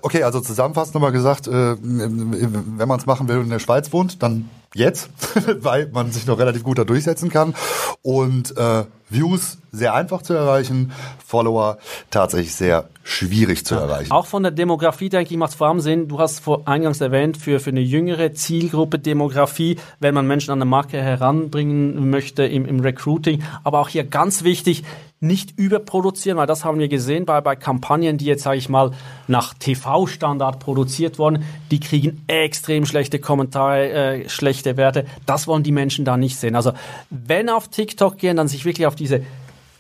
Okay, 0.02 0.24
also 0.24 0.42
zusammenfassend 0.42 0.96
nochmal 0.96 1.14
gesagt, 1.14 1.48
äh, 1.48 1.76
wenn 1.82 2.88
man 2.88 3.00
es 3.00 3.06
machen 3.06 3.30
will 3.30 3.38
und 3.38 3.46
in 3.46 3.50
der 3.50 3.60
Schweiz 3.60 3.94
wohnt, 3.94 4.22
dann 4.22 4.50
jetzt, 4.74 5.10
weil 5.60 5.90
man 5.92 6.12
sich 6.12 6.26
noch 6.26 6.40
relativ 6.40 6.64
gut 6.64 6.78
da 6.78 6.84
durchsetzen 6.84 7.30
kann. 7.30 7.54
Und 8.02 8.58
äh, 8.58 8.86
Views 9.10 9.58
sehr 9.72 9.94
einfach 9.94 10.22
zu 10.22 10.34
erreichen, 10.34 10.92
Follower 11.26 11.78
tatsächlich 12.10 12.56
sehr 12.56 12.90
schwierig 13.04 13.66
zu 13.66 13.76
erreichen. 13.76 14.12
Auch 14.12 14.26
von 14.26 14.44
der 14.44 14.52
Demografie, 14.52 15.10
denke 15.10 15.32
ich, 15.32 15.38
macht 15.38 15.52
es 15.52 15.56
vor 15.56 15.68
allem 15.68 15.80
Sinn. 15.80 16.08
Du 16.08 16.20
hast 16.20 16.40
vor 16.40 16.68
eingangs 16.68 17.02
erwähnt, 17.02 17.38
für, 17.38 17.60
für 17.60 17.72
eine 17.72 17.82
jüngere 17.82 18.34
Zielgruppe 18.34 19.00
Demografie, 19.00 19.78
wenn 20.00 20.14
man 20.14 20.28
Menschen 20.28 20.52
an 20.52 20.60
eine 20.60 20.70
Marke 20.70 21.02
heranbringen 21.02 22.10
möchte 22.10 22.44
im, 22.44 22.66
im 22.66 22.80
Recruiting. 22.80 23.44
Aber 23.64 23.80
auch 23.80 23.90
hier 23.90 24.04
ganz 24.06 24.44
wichtig, 24.44 24.84
nicht 25.22 25.58
überproduzieren, 25.58 26.40
weil 26.40 26.48
das 26.48 26.66
haben 26.66 26.80
wir 26.80 26.88
gesehen 26.88 27.26
bei, 27.26 27.42
bei 27.42 27.56
Kampagnen, 27.56 28.18
die 28.18 28.26
jetzt, 28.26 28.42
sage 28.42 28.58
ich 28.58 28.70
mal, 28.70 28.92
nach 29.28 29.54
TV-Standard 29.54 30.60
produziert 30.60 31.20
wurden, 31.20 31.46
die 31.70 31.80
kriegen 31.80 32.24
extrem 32.26 32.88
schlechte 32.88 33.20
Kommentare, 33.20 33.90
äh, 33.92 34.30
schlechte 34.30 34.78
Werte. 34.78 35.06
Das 35.28 35.46
wollen 35.46 35.62
die 35.62 35.72
Menschen 35.72 36.06
da 36.06 36.18
nicht 36.18 36.38
sehen. 36.38 36.56
Also 36.56 36.74
wenn 37.12 37.50
auf 37.50 37.68
TikTok 37.68 38.18
gehen, 38.18 38.36
dann 38.36 38.48
sich 38.48 38.66
wirklich 38.66 38.88
auf 38.88 38.96
diese 38.96 39.22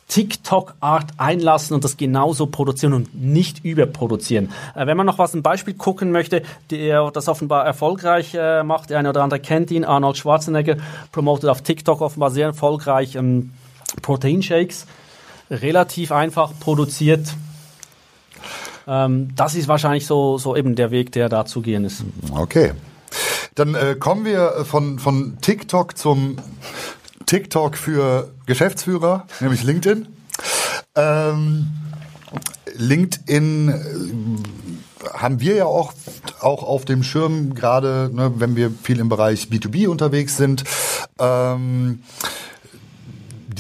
TikTok-Art 0.10 1.14
einlassen 1.18 1.74
und 1.74 1.84
das 1.84 1.98
genauso 1.98 2.46
produzieren 2.46 2.94
und 2.94 3.16
nicht 3.20 3.66
überproduzieren. 3.66 4.52
Äh, 4.76 4.86
wenn 4.86 4.96
man 4.96 5.08
noch 5.08 5.18
was 5.18 5.34
ein 5.34 5.42
Beispiel 5.42 5.74
gucken 5.74 6.12
möchte, 6.12 6.44
der 6.70 7.10
das 7.10 7.28
offenbar 7.28 7.66
erfolgreich 7.66 8.36
äh, 8.36 8.62
macht, 8.62 8.92
der 8.92 9.00
eine 9.00 9.10
oder 9.10 9.24
andere 9.24 9.40
kennt 9.40 9.72
ihn, 9.72 9.86
Arnold 9.86 10.18
Schwarzenegger 10.18 10.78
promotet 11.12 11.50
auf 11.50 11.64
TikTok 11.64 12.02
offenbar 12.02 12.30
sehr 12.30 12.46
erfolgreich 12.46 13.16
ähm, 13.16 13.54
Proteinshakes 14.04 14.86
relativ 15.52 16.12
einfach 16.12 16.54
produziert. 16.60 17.36
Ähm, 18.88 19.30
das 19.36 19.56
ist 19.56 19.68
wahrscheinlich 19.68 20.08
so, 20.08 20.38
so 20.38 20.56
eben 20.56 20.76
der 20.76 20.90
Weg, 20.92 21.12
der 21.12 21.30
da 21.30 21.46
zu 21.46 21.62
gehen 21.62 21.86
ist. 21.86 22.04
Okay. 22.34 22.72
Dann 23.56 23.76
äh, 23.76 23.96
kommen 24.00 24.26
wir 24.26 24.66
von, 24.66 24.98
von 24.98 25.38
TikTok 25.42 25.98
zum 25.98 26.38
TikTok 27.26 27.78
für 27.78 28.32
Geschäftsführer, 28.46 29.28
nämlich 29.40 29.64
LinkedIn. 29.64 30.08
Ähm, 30.96 31.68
LinkedIn 32.76 33.70
äh, 33.70 35.10
haben 35.14 35.40
wir 35.40 35.56
ja 35.56 35.66
auch, 35.66 35.94
auch 36.40 36.64
auf 36.64 36.86
dem 36.86 37.04
Schirm, 37.04 37.54
gerade 37.54 38.10
ne, 38.14 38.32
wenn 38.38 38.56
wir 38.56 38.72
viel 38.84 39.00
im 39.00 39.10
Bereich 39.10 39.46
B2B 39.46 39.88
unterwegs 39.88 40.38
sind. 40.38 40.64
Ähm, 41.20 42.04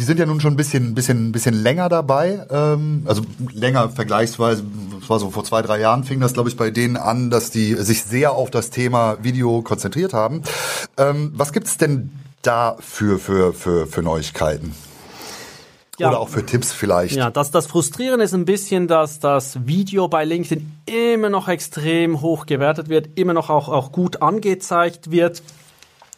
die 0.01 0.05
sind 0.05 0.17
ja 0.17 0.25
nun 0.25 0.41
schon 0.41 0.53
ein 0.53 0.57
bisschen, 0.57 0.95
bisschen, 0.95 1.31
bisschen 1.31 1.53
länger 1.53 1.87
dabei, 1.87 2.47
ähm, 2.49 3.03
also 3.05 3.21
länger 3.53 3.87
vergleichsweise, 3.89 4.63
das 4.99 5.07
war 5.11 5.19
so 5.19 5.29
vor 5.29 5.43
zwei, 5.43 5.61
drei 5.61 5.79
Jahren 5.79 6.03
fing 6.03 6.19
das, 6.19 6.33
glaube 6.33 6.49
ich, 6.49 6.57
bei 6.57 6.71
denen 6.71 6.97
an, 6.97 7.29
dass 7.29 7.51
die 7.51 7.75
sich 7.75 8.03
sehr 8.03 8.31
auf 8.31 8.49
das 8.49 8.71
Thema 8.71 9.17
Video 9.21 9.61
konzentriert 9.61 10.11
haben. 10.13 10.41
Ähm, 10.97 11.33
was 11.35 11.53
gibt's 11.53 11.77
denn 11.77 12.09
da 12.41 12.77
für, 12.79 13.19
für, 13.19 13.53
für, 13.53 13.85
für 13.85 14.01
Neuigkeiten? 14.01 14.73
Ja. 15.99 16.09
Oder 16.09 16.19
auch 16.19 16.29
für 16.29 16.43
Tipps 16.47 16.71
vielleicht. 16.71 17.15
Ja, 17.15 17.29
das, 17.29 17.51
das 17.51 17.67
Frustrierende 17.67 18.25
ist 18.25 18.33
ein 18.33 18.45
bisschen, 18.45 18.87
dass 18.87 19.19
das 19.19 19.67
Video 19.67 20.07
bei 20.07 20.25
LinkedIn 20.25 20.79
immer 20.87 21.29
noch 21.29 21.47
extrem 21.47 22.21
hoch 22.21 22.47
gewertet 22.47 22.89
wird, 22.89 23.19
immer 23.19 23.33
noch 23.33 23.51
auch, 23.51 23.69
auch 23.69 23.91
gut 23.91 24.23
angezeigt 24.23 25.11
wird. 25.11 25.43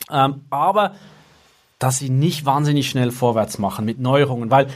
Ähm, 0.09 0.45
aber 0.49 0.93
dass 1.83 1.99
sie 1.99 2.09
nicht 2.09 2.45
wahnsinnig 2.45 2.89
schnell 2.89 3.11
vorwärts 3.11 3.59
machen 3.59 3.83
mit 3.83 3.99
Neuerungen, 3.99 4.49
weil 4.49 4.67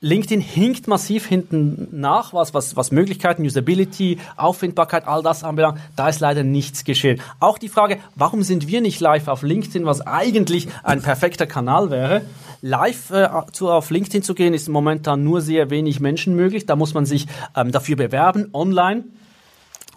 LinkedIn 0.00 0.40
hinkt 0.40 0.88
massiv 0.88 1.24
hinten 1.24 1.86
nach, 1.92 2.34
was, 2.34 2.54
was, 2.54 2.74
was 2.74 2.90
Möglichkeiten, 2.90 3.44
Usability, 3.44 4.18
Auffindbarkeit, 4.36 5.06
all 5.06 5.22
das 5.22 5.44
anbelangt. 5.44 5.78
Da 5.94 6.08
ist 6.08 6.18
leider 6.18 6.42
nichts 6.42 6.82
geschehen. 6.82 7.20
Auch 7.38 7.56
die 7.56 7.68
Frage, 7.68 7.98
warum 8.16 8.42
sind 8.42 8.66
wir 8.66 8.80
nicht 8.80 8.98
live 8.98 9.28
auf 9.28 9.42
LinkedIn, 9.42 9.86
was 9.86 10.00
eigentlich 10.00 10.66
ein 10.82 11.02
perfekter 11.02 11.46
Kanal 11.46 11.90
wäre? 11.92 12.22
Live 12.62 13.10
äh, 13.10 13.28
zu, 13.52 13.70
auf 13.70 13.90
LinkedIn 13.90 14.24
zu 14.24 14.34
gehen, 14.34 14.52
ist 14.52 14.68
momentan 14.68 15.22
nur 15.22 15.42
sehr 15.42 15.70
wenig 15.70 16.00
Menschen 16.00 16.34
möglich. 16.34 16.66
Da 16.66 16.74
muss 16.74 16.94
man 16.94 17.06
sich 17.06 17.28
ähm, 17.54 17.70
dafür 17.70 17.94
bewerben, 17.94 18.48
online. 18.54 19.04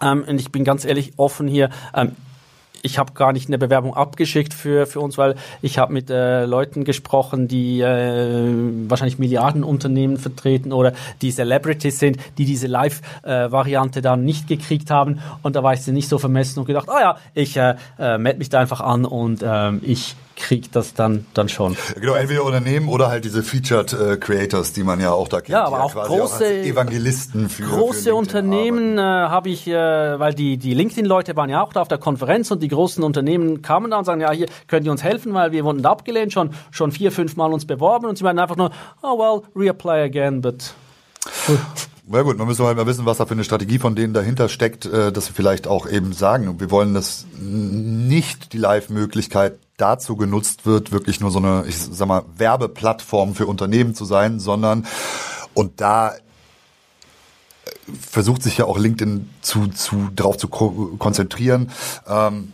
Ähm, 0.00 0.24
und 0.28 0.38
ich 0.38 0.52
bin 0.52 0.62
ganz 0.62 0.84
ehrlich 0.84 1.14
offen 1.16 1.48
hier. 1.48 1.70
Ähm, 1.94 2.12
ich 2.84 2.98
habe 2.98 3.14
gar 3.14 3.32
nicht 3.32 3.48
eine 3.48 3.56
Bewerbung 3.56 3.94
abgeschickt 3.94 4.52
für, 4.52 4.86
für 4.86 5.00
uns, 5.00 5.16
weil 5.16 5.36
ich 5.62 5.78
habe 5.78 5.92
mit 5.92 6.10
äh, 6.10 6.44
Leuten 6.44 6.84
gesprochen, 6.84 7.48
die 7.48 7.80
äh, 7.80 8.52
wahrscheinlich 8.88 9.18
Milliardenunternehmen 9.18 10.18
vertreten 10.18 10.70
oder 10.70 10.92
die 11.22 11.32
Celebrities 11.32 11.98
sind, 11.98 12.18
die 12.36 12.44
diese 12.44 12.66
Live-Variante 12.66 14.02
dann 14.02 14.24
nicht 14.24 14.48
gekriegt 14.48 14.90
haben. 14.90 15.20
Und 15.42 15.56
da 15.56 15.62
war 15.62 15.72
ich 15.72 15.86
nicht 15.86 16.08
so 16.08 16.18
vermessen 16.18 16.60
und 16.60 16.66
gedacht, 16.66 16.90
ah 16.90 17.00
ja, 17.00 17.16
ich 17.32 17.56
äh, 17.56 17.76
äh, 17.98 18.18
melde 18.18 18.38
mich 18.38 18.50
da 18.50 18.60
einfach 18.60 18.82
an 18.82 19.06
und 19.06 19.42
äh, 19.42 19.72
ich 19.76 20.14
kriegt 20.36 20.74
das 20.74 20.94
dann, 20.94 21.26
dann 21.34 21.48
schon. 21.48 21.76
Genau, 22.00 22.14
entweder 22.14 22.44
Unternehmen 22.44 22.88
oder 22.88 23.08
halt 23.08 23.24
diese 23.24 23.42
Featured 23.42 23.92
äh, 23.92 24.16
Creators, 24.16 24.72
die 24.72 24.82
man 24.82 25.00
ja 25.00 25.12
auch 25.12 25.28
da 25.28 25.40
kennt. 25.40 25.50
Ja, 25.50 25.64
aber 25.64 25.84
auch 25.84 25.94
große 25.94 26.44
auch 26.44 26.66
Evangelisten 26.66 27.48
für 27.48 27.64
große 27.64 28.10
für 28.10 28.14
Unternehmen 28.14 28.98
äh, 28.98 29.00
habe 29.00 29.48
ich, 29.48 29.66
äh, 29.66 30.18
weil 30.18 30.34
die 30.34 30.56
die 30.56 30.74
LinkedIn-Leute 30.74 31.36
waren 31.36 31.50
ja 31.50 31.62
auch 31.62 31.72
da 31.72 31.80
auf 31.80 31.88
der 31.88 31.98
Konferenz 31.98 32.50
und 32.50 32.62
die 32.62 32.68
großen 32.68 33.02
Unternehmen 33.04 33.62
kamen 33.62 33.90
da 33.90 33.98
und 33.98 34.04
sagen, 34.04 34.20
ja, 34.20 34.32
hier 34.32 34.46
könnt 34.66 34.84
ihr 34.86 34.92
uns 34.92 35.02
helfen, 35.02 35.34
weil 35.34 35.52
wir 35.52 35.64
wurden 35.64 35.82
da 35.82 35.90
abgelehnt, 35.90 36.32
schon 36.32 36.50
schon 36.70 36.92
vier, 36.92 37.12
fünf 37.12 37.36
Mal 37.36 37.52
uns 37.52 37.66
beworben 37.66 38.06
und 38.06 38.18
sie 38.18 38.24
meinen 38.24 38.38
einfach 38.38 38.56
nur, 38.56 38.70
oh 39.02 39.18
well, 39.18 39.42
reapply 39.54 40.02
again, 40.02 40.40
but 40.40 40.74
ja 42.12 42.22
gut, 42.22 42.38
man 42.38 42.46
müssen 42.46 42.64
halt 42.66 42.76
mal 42.76 42.86
wissen, 42.86 43.06
was 43.06 43.18
da 43.18 43.26
für 43.26 43.32
eine 43.32 43.44
Strategie 43.44 43.78
von 43.78 43.94
denen 43.94 44.12
dahinter 44.14 44.48
steckt, 44.48 44.86
äh, 44.86 45.12
dass 45.12 45.28
wir 45.28 45.34
vielleicht 45.34 45.66
auch 45.66 45.88
eben 45.88 46.12
sagen, 46.12 46.60
wir 46.60 46.70
wollen, 46.70 46.94
dass 46.94 47.26
nicht 47.40 48.52
die 48.52 48.58
Live-Möglichkeit 48.58 49.58
dazu 49.76 50.16
genutzt 50.16 50.66
wird, 50.66 50.92
wirklich 50.92 51.20
nur 51.20 51.30
so 51.30 51.38
eine, 51.38 51.64
ich 51.66 51.76
sag 51.78 52.06
mal, 52.06 52.22
Werbeplattform 52.36 53.34
für 53.34 53.46
Unternehmen 53.46 53.94
zu 53.94 54.04
sein, 54.04 54.38
sondern 54.38 54.86
und 55.52 55.80
da 55.80 56.14
äh, 56.14 56.20
versucht 58.00 58.42
sich 58.42 58.58
ja 58.58 58.66
auch 58.66 58.78
LinkedIn 58.78 59.28
zu, 59.40 59.68
zu 59.68 60.08
darauf 60.14 60.36
zu 60.36 60.48
konzentrieren, 60.48 61.70
ähm, 62.06 62.52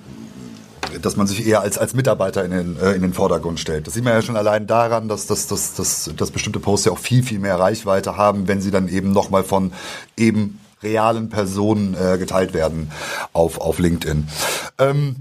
dass 1.03 1.17
man 1.17 1.27
sich 1.27 1.47
eher 1.47 1.61
als, 1.61 1.79
als 1.79 1.95
Mitarbeiter 1.95 2.45
in 2.45 2.51
den, 2.51 2.77
äh, 2.81 2.93
in 2.93 3.03
den 3.03 3.13
Vordergrund 3.13 3.61
stellt. 3.61 3.87
Das 3.87 3.95
sieht 3.95 4.05
man 4.05 4.15
ja 4.15 4.23
schon 4.23 4.37
allein 4.37 4.67
daran, 4.67 5.09
dass, 5.09 5.27
dass, 5.27 5.47
dass, 5.47 5.75
dass, 5.75 6.11
dass 6.17 6.31
bestimmte 6.31 6.59
Posts 6.59 6.87
ja 6.87 6.93
auch 6.93 6.99
viel, 6.99 7.23
viel 7.23 7.39
mehr 7.39 7.59
Reichweite 7.59 8.17
haben, 8.17 8.49
wenn 8.49 8.61
sie 8.61 8.71
dann 8.71 8.89
eben 8.89 9.13
nochmal 9.13 9.45
von 9.45 9.73
eben 10.17 10.59
realen 10.83 11.29
Personen 11.29 11.95
äh, 11.95 12.17
geteilt 12.17 12.55
werden 12.55 12.91
auf, 13.35 13.61
auf 13.61 13.79
LinkedIn. 13.79 14.29
Ähm, 14.79 15.17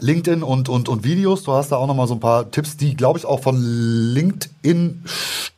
LinkedIn 0.00 0.42
und, 0.42 0.68
und, 0.68 0.88
und 0.88 1.04
Videos. 1.04 1.44
Du 1.44 1.52
hast 1.52 1.70
da 1.70 1.76
auch 1.76 1.86
nochmal 1.86 2.08
so 2.08 2.14
ein 2.14 2.20
paar 2.20 2.50
Tipps, 2.50 2.76
die, 2.76 2.96
glaube 2.96 3.18
ich, 3.18 3.24
auch 3.24 3.40
von 3.40 3.56
LinkedIn 3.56 5.04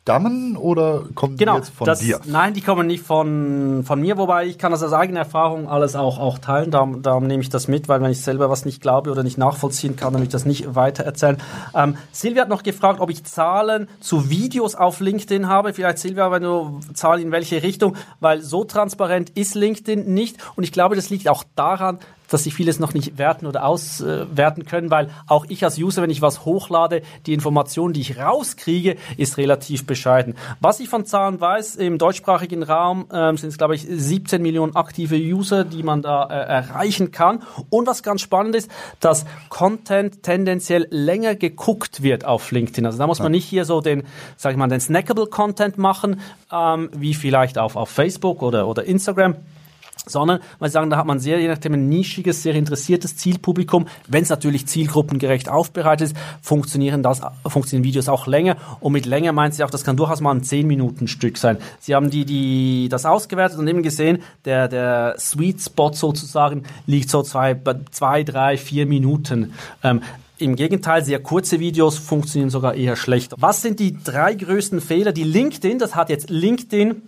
stammen 0.09 0.57
oder 0.57 1.03
kommen 1.13 1.37
genau, 1.37 1.53
die 1.53 1.59
jetzt 1.59 1.69
von 1.69 1.85
das, 1.85 1.99
dir? 1.99 2.19
Nein, 2.25 2.55
die 2.55 2.61
kommen 2.61 2.87
nicht 2.87 3.03
von, 3.03 3.83
von 3.85 4.01
mir, 4.01 4.17
wobei 4.17 4.47
ich 4.47 4.57
kann 4.57 4.71
das 4.71 4.81
aus 4.81 4.91
eigener 4.91 5.19
Erfahrung 5.19 5.69
alles 5.69 5.95
auch, 5.95 6.17
auch 6.17 6.39
teilen. 6.39 6.71
Darum, 6.71 7.03
darum 7.03 7.27
nehme 7.27 7.43
ich 7.43 7.49
das 7.49 7.67
mit, 7.67 7.87
weil 7.87 8.01
wenn 8.01 8.11
ich 8.11 8.21
selber 8.21 8.49
was 8.49 8.65
nicht 8.65 8.81
glaube 8.81 9.11
oder 9.11 9.21
nicht 9.21 9.37
nachvollziehen 9.37 9.95
kann, 9.95 10.13
dann 10.13 10.21
will 10.21 10.27
ich 10.27 10.31
das 10.31 10.45
nicht 10.45 10.75
weiter 10.75 11.03
erzählen. 11.03 11.37
Ähm, 11.75 11.95
Silvia 12.11 12.41
hat 12.41 12.49
noch 12.49 12.63
gefragt, 12.63 12.99
ob 12.99 13.11
ich 13.11 13.23
Zahlen 13.23 13.87
zu 13.99 14.31
Videos 14.31 14.73
auf 14.73 14.99
LinkedIn 14.99 15.47
habe. 15.47 15.73
Vielleicht 15.73 15.99
Silvia, 15.99 16.31
wenn 16.31 16.41
du 16.41 16.79
Zahlen 16.93 17.21
in 17.21 17.31
welche 17.31 17.61
Richtung, 17.61 17.95
weil 18.19 18.41
so 18.41 18.63
transparent 18.63 19.29
ist 19.31 19.53
LinkedIn 19.53 20.11
nicht. 20.11 20.37
Und 20.55 20.63
ich 20.63 20.71
glaube, 20.71 20.95
das 20.95 21.11
liegt 21.11 21.29
auch 21.29 21.43
daran, 21.55 21.99
dass 22.29 22.43
sie 22.43 22.51
vieles 22.51 22.79
noch 22.79 22.93
nicht 22.93 23.17
werten 23.17 23.45
oder 23.45 23.65
auswerten 23.65 24.65
können, 24.65 24.91
weil 24.91 25.09
auch 25.27 25.45
ich 25.49 25.63
als 25.63 25.77
User, 25.77 26.01
wenn 26.01 26.09
ich 26.09 26.21
was 26.21 26.45
hochlade, 26.45 27.01
die 27.25 27.33
Information, 27.33 27.93
die 27.93 28.01
ich 28.01 28.17
rauskriege, 28.17 28.95
ist 29.17 29.37
relativ 29.37 29.85
bescheiden. 29.99 30.35
Was 30.61 30.79
ich 30.79 30.87
von 30.87 31.05
Zahlen 31.05 31.41
weiß, 31.41 31.75
im 31.75 31.97
deutschsprachigen 31.97 32.63
Raum 32.63 33.07
ähm, 33.11 33.35
sind 33.37 33.49
es, 33.49 33.57
glaube 33.57 33.75
ich, 33.75 33.85
17 33.85 34.41
Millionen 34.41 34.75
aktive 34.75 35.17
User, 35.17 35.65
die 35.65 35.83
man 35.83 36.01
da 36.01 36.25
äh, 36.25 36.33
erreichen 36.33 37.11
kann. 37.11 37.43
Und 37.69 37.85
was 37.85 38.01
ganz 38.01 38.21
spannend 38.21 38.55
ist, 38.55 38.71
dass 39.01 39.25
Content 39.49 40.23
tendenziell 40.23 40.87
länger 40.89 41.35
geguckt 41.35 42.01
wird 42.01 42.23
auf 42.23 42.51
LinkedIn. 42.51 42.85
Also 42.85 42.97
da 42.97 43.07
muss 43.07 43.19
man 43.19 43.31
nicht 43.31 43.45
hier 43.45 43.65
so 43.65 43.81
den, 43.81 44.03
sag 44.37 44.51
ich 44.51 44.57
mal, 44.57 44.67
den 44.67 44.79
snackable 44.79 45.27
Content 45.27 45.77
machen, 45.77 46.21
ähm, 46.51 46.89
wie 46.95 47.13
vielleicht 47.13 47.57
auf, 47.57 47.75
auf 47.75 47.89
Facebook 47.89 48.41
oder, 48.41 48.67
oder 48.67 48.85
Instagram 48.85 49.35
sondern 50.09 50.39
sie 50.61 50.69
sagen, 50.69 50.89
da 50.89 50.97
hat 50.97 51.05
man 51.05 51.19
sehr, 51.19 51.39
je 51.39 51.47
nachdem, 51.47 51.73
ein 51.73 51.89
nischiges, 51.89 52.43
sehr 52.43 52.55
interessiertes 52.55 53.17
Zielpublikum. 53.17 53.87
Wenn 54.07 54.23
es 54.23 54.29
natürlich 54.29 54.67
zielgruppengerecht 54.67 55.49
aufbereitet 55.49 56.11
ist, 56.11 56.17
funktionieren 56.41 57.03
das, 57.03 57.21
funktionieren 57.45 57.83
Videos 57.83 58.09
auch 58.09 58.27
länger. 58.27 58.57
Und 58.79 58.93
mit 58.93 59.05
länger 59.05 59.31
meint 59.31 59.53
sie 59.53 59.63
auch, 59.63 59.69
das 59.69 59.83
kann 59.83 59.97
durchaus 59.97 60.21
mal 60.21 60.31
ein 60.31 60.41
10-Minuten-Stück 60.41 61.37
sein. 61.37 61.57
Sie 61.79 61.95
haben 61.95 62.09
die, 62.09 62.25
die, 62.25 62.89
das 62.89 63.05
ausgewertet 63.05 63.57
und 63.59 63.67
eben 63.67 63.83
gesehen, 63.83 64.23
der, 64.45 64.67
der 64.67 65.15
Sweet 65.17 65.61
Spot 65.61 65.93
sozusagen 65.93 66.63
liegt 66.85 67.09
so 67.09 67.23
zwei, 67.23 67.59
zwei 67.91 68.23
drei, 68.23 68.57
vier 68.57 68.85
Minuten. 68.85 69.53
Ähm, 69.83 70.01
im 70.39 70.55
Gegenteil, 70.55 71.03
sehr 71.03 71.19
kurze 71.19 71.59
Videos 71.59 71.97
funktionieren 71.97 72.49
sogar 72.49 72.73
eher 72.73 72.95
schlecht. 72.95 73.33
Was 73.37 73.61
sind 73.61 73.79
die 73.79 73.97
drei 74.01 74.33
größten 74.33 74.79
Fehler, 74.79 75.11
die 75.11 75.25
LinkedIn, 75.25 75.79
das 75.79 75.95
hat 75.95 76.09
jetzt 76.09 76.29
LinkedIn 76.29 77.01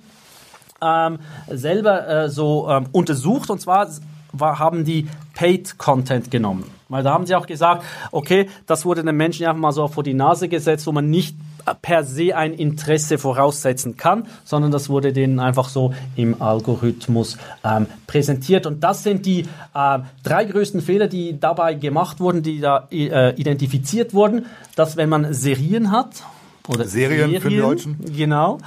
ähm, 0.81 1.19
selber 1.47 2.07
äh, 2.07 2.29
so 2.29 2.69
ähm, 2.69 2.87
untersucht 2.91 3.49
und 3.49 3.61
zwar 3.61 3.87
war, 4.33 4.59
haben 4.59 4.85
die 4.85 5.07
Paid 5.33 5.77
Content 5.77 6.31
genommen. 6.31 6.65
Weil 6.89 7.03
da 7.03 7.13
haben 7.13 7.25
sie 7.25 7.35
auch 7.35 7.47
gesagt, 7.47 7.83
okay, 8.11 8.49
das 8.67 8.85
wurde 8.85 9.03
den 9.03 9.15
Menschen 9.15 9.45
einfach 9.45 9.59
mal 9.59 9.71
so 9.71 9.87
vor 9.87 10.03
die 10.03 10.13
Nase 10.13 10.49
gesetzt, 10.49 10.87
wo 10.87 10.91
man 10.91 11.09
nicht 11.09 11.35
per 11.81 12.03
se 12.03 12.35
ein 12.35 12.53
Interesse 12.53 13.17
voraussetzen 13.17 13.95
kann, 13.95 14.27
sondern 14.43 14.71
das 14.71 14.89
wurde 14.89 15.13
denen 15.13 15.39
einfach 15.39 15.69
so 15.69 15.93
im 16.15 16.41
Algorithmus 16.41 17.37
ähm, 17.63 17.87
präsentiert. 18.07 18.65
Und 18.65 18.83
das 18.83 19.03
sind 19.03 19.25
die 19.25 19.41
äh, 19.73 19.99
drei 20.23 20.45
größten 20.45 20.81
Fehler, 20.81 21.07
die 21.07 21.39
dabei 21.39 21.75
gemacht 21.75 22.19
wurden, 22.19 22.41
die 22.41 22.59
da 22.59 22.87
äh, 22.91 23.35
identifiziert 23.39 24.13
wurden, 24.13 24.45
dass 24.75 24.97
wenn 24.97 25.09
man 25.09 25.33
Serien 25.33 25.91
hat, 25.91 26.23
oder 26.67 26.85
Serien, 26.85 27.31
Serien 27.31 27.41
für 27.41 27.49
die 27.49 27.57
Deutschen. 27.57 27.97
Genau. 28.15 28.59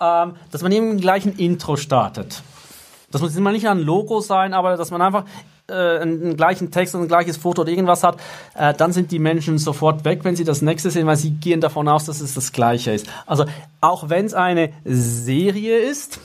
Ähm, 0.00 0.34
dass 0.50 0.62
man 0.62 0.72
eben 0.72 0.98
gleich 0.98 1.26
ein 1.26 1.34
Intro 1.36 1.76
startet. 1.76 2.42
Das 3.10 3.22
muss 3.22 3.34
mal 3.38 3.52
nicht 3.52 3.68
ein 3.68 3.80
Logo 3.80 4.20
sein, 4.20 4.54
aber 4.54 4.76
dass 4.76 4.90
man 4.90 5.00
einfach 5.00 5.24
äh, 5.68 5.72
einen, 5.72 6.22
einen, 6.22 6.36
gleichen 6.36 6.70
Text 6.70 6.94
und 6.94 7.02
ein 7.02 7.08
gleiches 7.08 7.36
Foto 7.36 7.62
oder 7.62 7.70
irgendwas 7.70 8.04
hat, 8.04 8.18
äh, 8.54 8.74
dann 8.74 8.92
sind 8.92 9.10
die 9.10 9.18
Menschen 9.18 9.58
sofort 9.58 10.04
weg, 10.04 10.20
wenn 10.24 10.36
sie 10.36 10.44
das 10.44 10.62
nächste 10.62 10.90
sehen, 10.90 11.06
weil 11.06 11.16
sie 11.16 11.30
gehen 11.30 11.60
davon 11.60 11.88
aus, 11.88 12.04
dass 12.04 12.20
es 12.20 12.34
das 12.34 12.52
gleiche 12.52 12.92
ist. 12.92 13.06
Also 13.26 13.44
auch 13.80 14.08
wenn 14.08 14.26
es 14.26 14.34
eine 14.34 14.72
Serie 14.84 15.78
ist, 15.78 16.20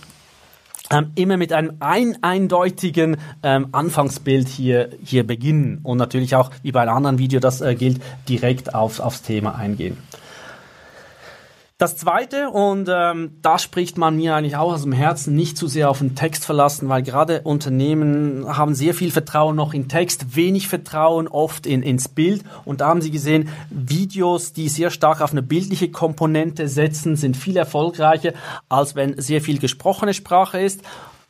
ähm, 0.92 1.12
immer 1.16 1.38
mit 1.38 1.54
einem 1.54 1.78
ein 1.80 2.18
eindeutigen 2.22 3.18
ähm, 3.42 3.70
Anfangsbild 3.72 4.48
hier, 4.50 4.90
hier 5.04 5.26
beginnen 5.26 5.80
und 5.84 5.98
natürlich 5.98 6.36
auch, 6.36 6.52
wie 6.62 6.72
bei 6.72 6.82
einem 6.82 6.96
anderen 6.96 7.18
Video 7.18 7.40
das 7.40 7.62
äh, 7.62 7.76
gilt, 7.76 8.02
direkt 8.28 8.76
auf, 8.76 9.00
aufs 9.00 9.22
Thema 9.22 9.56
eingehen. 9.56 9.98
Das 11.80 11.98
Zweite, 11.98 12.52
und 12.52 12.88
ähm, 12.88 13.40
da 13.42 13.58
spricht 13.58 13.98
man 13.98 14.16
mir 14.16 14.36
eigentlich 14.36 14.56
auch 14.56 14.74
aus 14.74 14.84
dem 14.84 14.92
Herzen, 14.92 15.36
nicht 15.36 15.58
zu 15.58 15.68
sehr 15.68 15.90
auf 15.90 15.98
den 15.98 16.16
Text 16.16 16.46
verlassen, 16.46 16.88
weil 16.88 17.02
gerade 17.02 17.42
Unternehmen 17.42 18.46
haben 18.48 18.76
sehr 18.76 18.94
viel 18.94 19.10
Vertrauen 19.12 19.56
noch 19.56 19.74
in 19.74 19.90
Text, 19.90 20.36
wenig 20.36 20.68
Vertrauen 20.68 21.28
oft 21.28 21.66
in, 21.66 21.82
ins 21.82 22.08
Bild. 22.08 22.44
Und 22.64 22.82
da 22.82 22.90
haben 22.90 23.02
sie 23.02 23.10
gesehen, 23.10 23.50
Videos, 23.72 24.54
die 24.54 24.70
sehr 24.70 24.92
stark 24.92 25.20
auf 25.20 25.32
eine 25.32 25.42
bildliche 25.42 25.90
Komponente 25.90 26.68
setzen, 26.68 27.16
sind 27.16 27.36
viel 27.36 27.58
erfolgreicher, 27.58 28.34
als 28.70 28.94
wenn 28.94 29.20
sehr 29.20 29.42
viel 29.42 29.58
gesprochene 29.58 30.14
Sprache 30.14 30.62
ist 30.62 30.84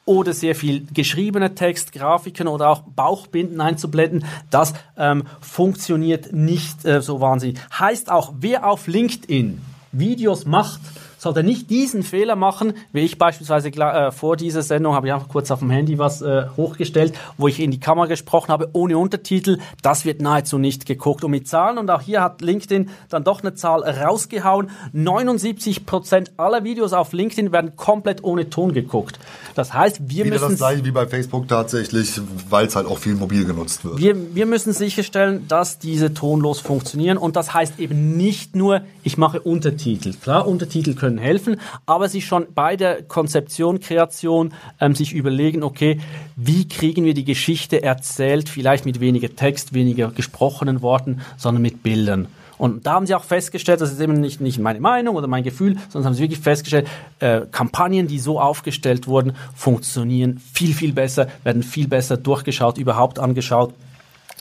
oder 0.04 0.34
sehr 0.34 0.56
viel 0.56 0.86
geschriebener 0.94 1.56
Text, 1.56 1.94
Grafiken 1.94 2.50
oder 2.50 2.70
auch 2.70 2.82
Bauchbinden 2.82 3.62
einzublenden, 3.62 4.26
das 4.52 4.74
ähm, 4.98 5.24
funktioniert 5.40 6.34
nicht 6.34 6.84
äh, 6.84 7.02
so 7.02 7.22
wahnsinnig. 7.22 7.58
Heißt 7.80 8.12
auch, 8.12 8.34
wer 8.38 8.70
auf 8.70 8.88
LinkedIn 8.88 9.62
Videos 9.94 10.46
macht, 10.46 10.82
sollte 11.24 11.42
nicht 11.42 11.70
diesen 11.70 12.04
Fehler 12.04 12.36
machen, 12.36 12.74
wie 12.92 13.00
ich 13.00 13.18
beispielsweise 13.18 13.70
äh, 13.70 14.12
vor 14.12 14.36
dieser 14.36 14.62
Sendung 14.62 14.94
habe 14.94 15.08
ich 15.08 15.14
einfach 15.14 15.30
kurz 15.30 15.50
auf 15.52 15.60
dem 15.60 15.70
Handy 15.70 15.98
was 15.98 16.22
äh, 16.22 16.46
hochgestellt, 16.56 17.14
wo 17.38 17.48
ich 17.48 17.60
in 17.60 17.72
die 17.72 17.80
Kamera 17.80 18.06
gesprochen 18.08 18.50
habe, 18.50 18.70
ohne 18.74 18.98
Untertitel. 18.98 19.58
Das 19.82 20.06
wird 20.06 20.22
nahezu 20.22 20.58
nicht 20.58 20.86
geguckt. 20.86 21.24
Und 21.24 21.32
mit 21.32 21.48
Zahlen, 21.48 21.78
und 21.78 21.90
auch 21.90 22.02
hier 22.02 22.22
hat 22.22 22.42
LinkedIn 22.42 22.90
dann 23.10 23.24
doch 23.24 23.42
eine 23.42 23.56
Zahl 23.56 23.84
rausgehauen, 23.84 24.70
79 24.92 25.86
Prozent 25.86 26.32
aller 26.38 26.64
Videos 26.64 26.94
auf 26.94 27.14
LinkedIn 27.14 27.52
werden 27.52 27.76
komplett 27.76 28.24
ohne 28.24 28.50
Ton 28.50 28.74
geguckt. 28.74 29.20
Das 29.56 29.74
heißt, 29.74 30.02
wir 30.10 30.26
Wieder 30.26 30.36
müssen... 30.36 30.50
das 30.50 30.58
gleiche 30.58 30.86
wie 30.86 30.92
bei 30.92 31.08
Facebook 31.08 31.48
tatsächlich, 31.48 32.20
weil 32.50 32.68
es 32.68 32.76
halt 32.76 32.88
auch 32.88 32.98
viel 32.98 33.16
mobil 33.16 33.46
genutzt 33.46 33.86
wird. 33.86 33.98
Wir, 33.98 34.36
wir 34.36 34.46
müssen 34.46 34.74
sicherstellen, 34.74 35.48
dass 35.48 35.80
diese 35.80 36.14
tonlos 36.14 36.60
funktionieren. 36.60 37.18
Und 37.18 37.36
das 37.36 37.54
heißt 37.54 37.80
eben 37.80 38.18
nicht 38.18 38.56
nur, 38.56 38.82
ich 39.04 39.18
mache 39.18 39.40
Untertitel. 39.40 40.14
Klar, 40.14 40.48
Untertitel 40.48 40.96
können 40.96 41.13
helfen, 41.18 41.60
aber 41.86 42.10
sich 42.10 42.26
schon 42.26 42.48
bei 42.54 42.76
der 42.76 43.04
Konzeption, 43.04 43.80
Kreation 43.80 44.54
ähm, 44.80 44.96
sich 44.96 45.14
überlegen, 45.14 45.64
okay, 45.64 46.00
wie 46.36 46.68
kriegen 46.68 47.06
wir 47.06 47.14
die 47.14 47.26
Geschichte 47.26 47.84
erzählt, 47.84 48.50
vielleicht 48.50 48.86
mit 48.86 49.00
weniger 49.00 49.36
Text, 49.36 49.74
weniger 49.74 50.12
gesprochenen 50.12 50.82
Worten, 50.82 51.22
sondern 51.38 51.62
mit 51.62 51.84
Bildern. 51.84 52.28
Und 52.58 52.86
da 52.86 52.94
haben 52.94 53.08
sie 53.08 53.16
auch 53.16 53.24
festgestellt, 53.24 53.82
das 53.82 53.92
ist 53.92 54.00
eben 54.00 54.14
nicht, 54.22 54.40
nicht 54.40 54.60
meine 54.60 54.80
Meinung 54.80 55.16
oder 55.16 55.28
mein 55.28 55.44
Gefühl, 55.44 55.78
sondern 55.90 56.08
haben 56.08 56.14
sie 56.14 56.22
wirklich 56.22 56.40
festgestellt, 56.40 56.88
äh, 57.20 57.42
Kampagnen, 57.52 58.08
die 58.08 58.20
so 58.20 58.40
aufgestellt 58.40 59.08
wurden, 59.08 59.34
funktionieren 59.56 60.40
viel, 60.54 60.74
viel 60.74 60.94
besser, 60.94 61.28
werden 61.44 61.64
viel 61.64 61.88
besser 61.88 62.16
durchgeschaut, 62.16 62.78
überhaupt 62.78 63.20
angeschaut 63.20 63.74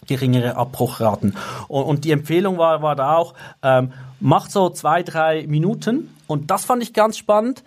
geringere 0.07 0.57
Abbruchraten. 0.57 1.37
Und, 1.69 1.85
und 1.85 2.05
die 2.05 2.11
Empfehlung 2.11 2.59
war, 2.59 2.83
war 2.83 2.97
da 2.97 3.17
auch, 3.17 3.35
ähm, 3.63 3.93
macht 4.21 4.51
so 4.53 4.71
zwei, 4.71 5.03
drei 5.03 5.47
Minuten. 5.47 6.15
Und 6.27 6.51
das 6.51 6.65
fand 6.65 6.83
ich 6.83 6.93
ganz 6.93 7.17
spannend. 7.19 7.63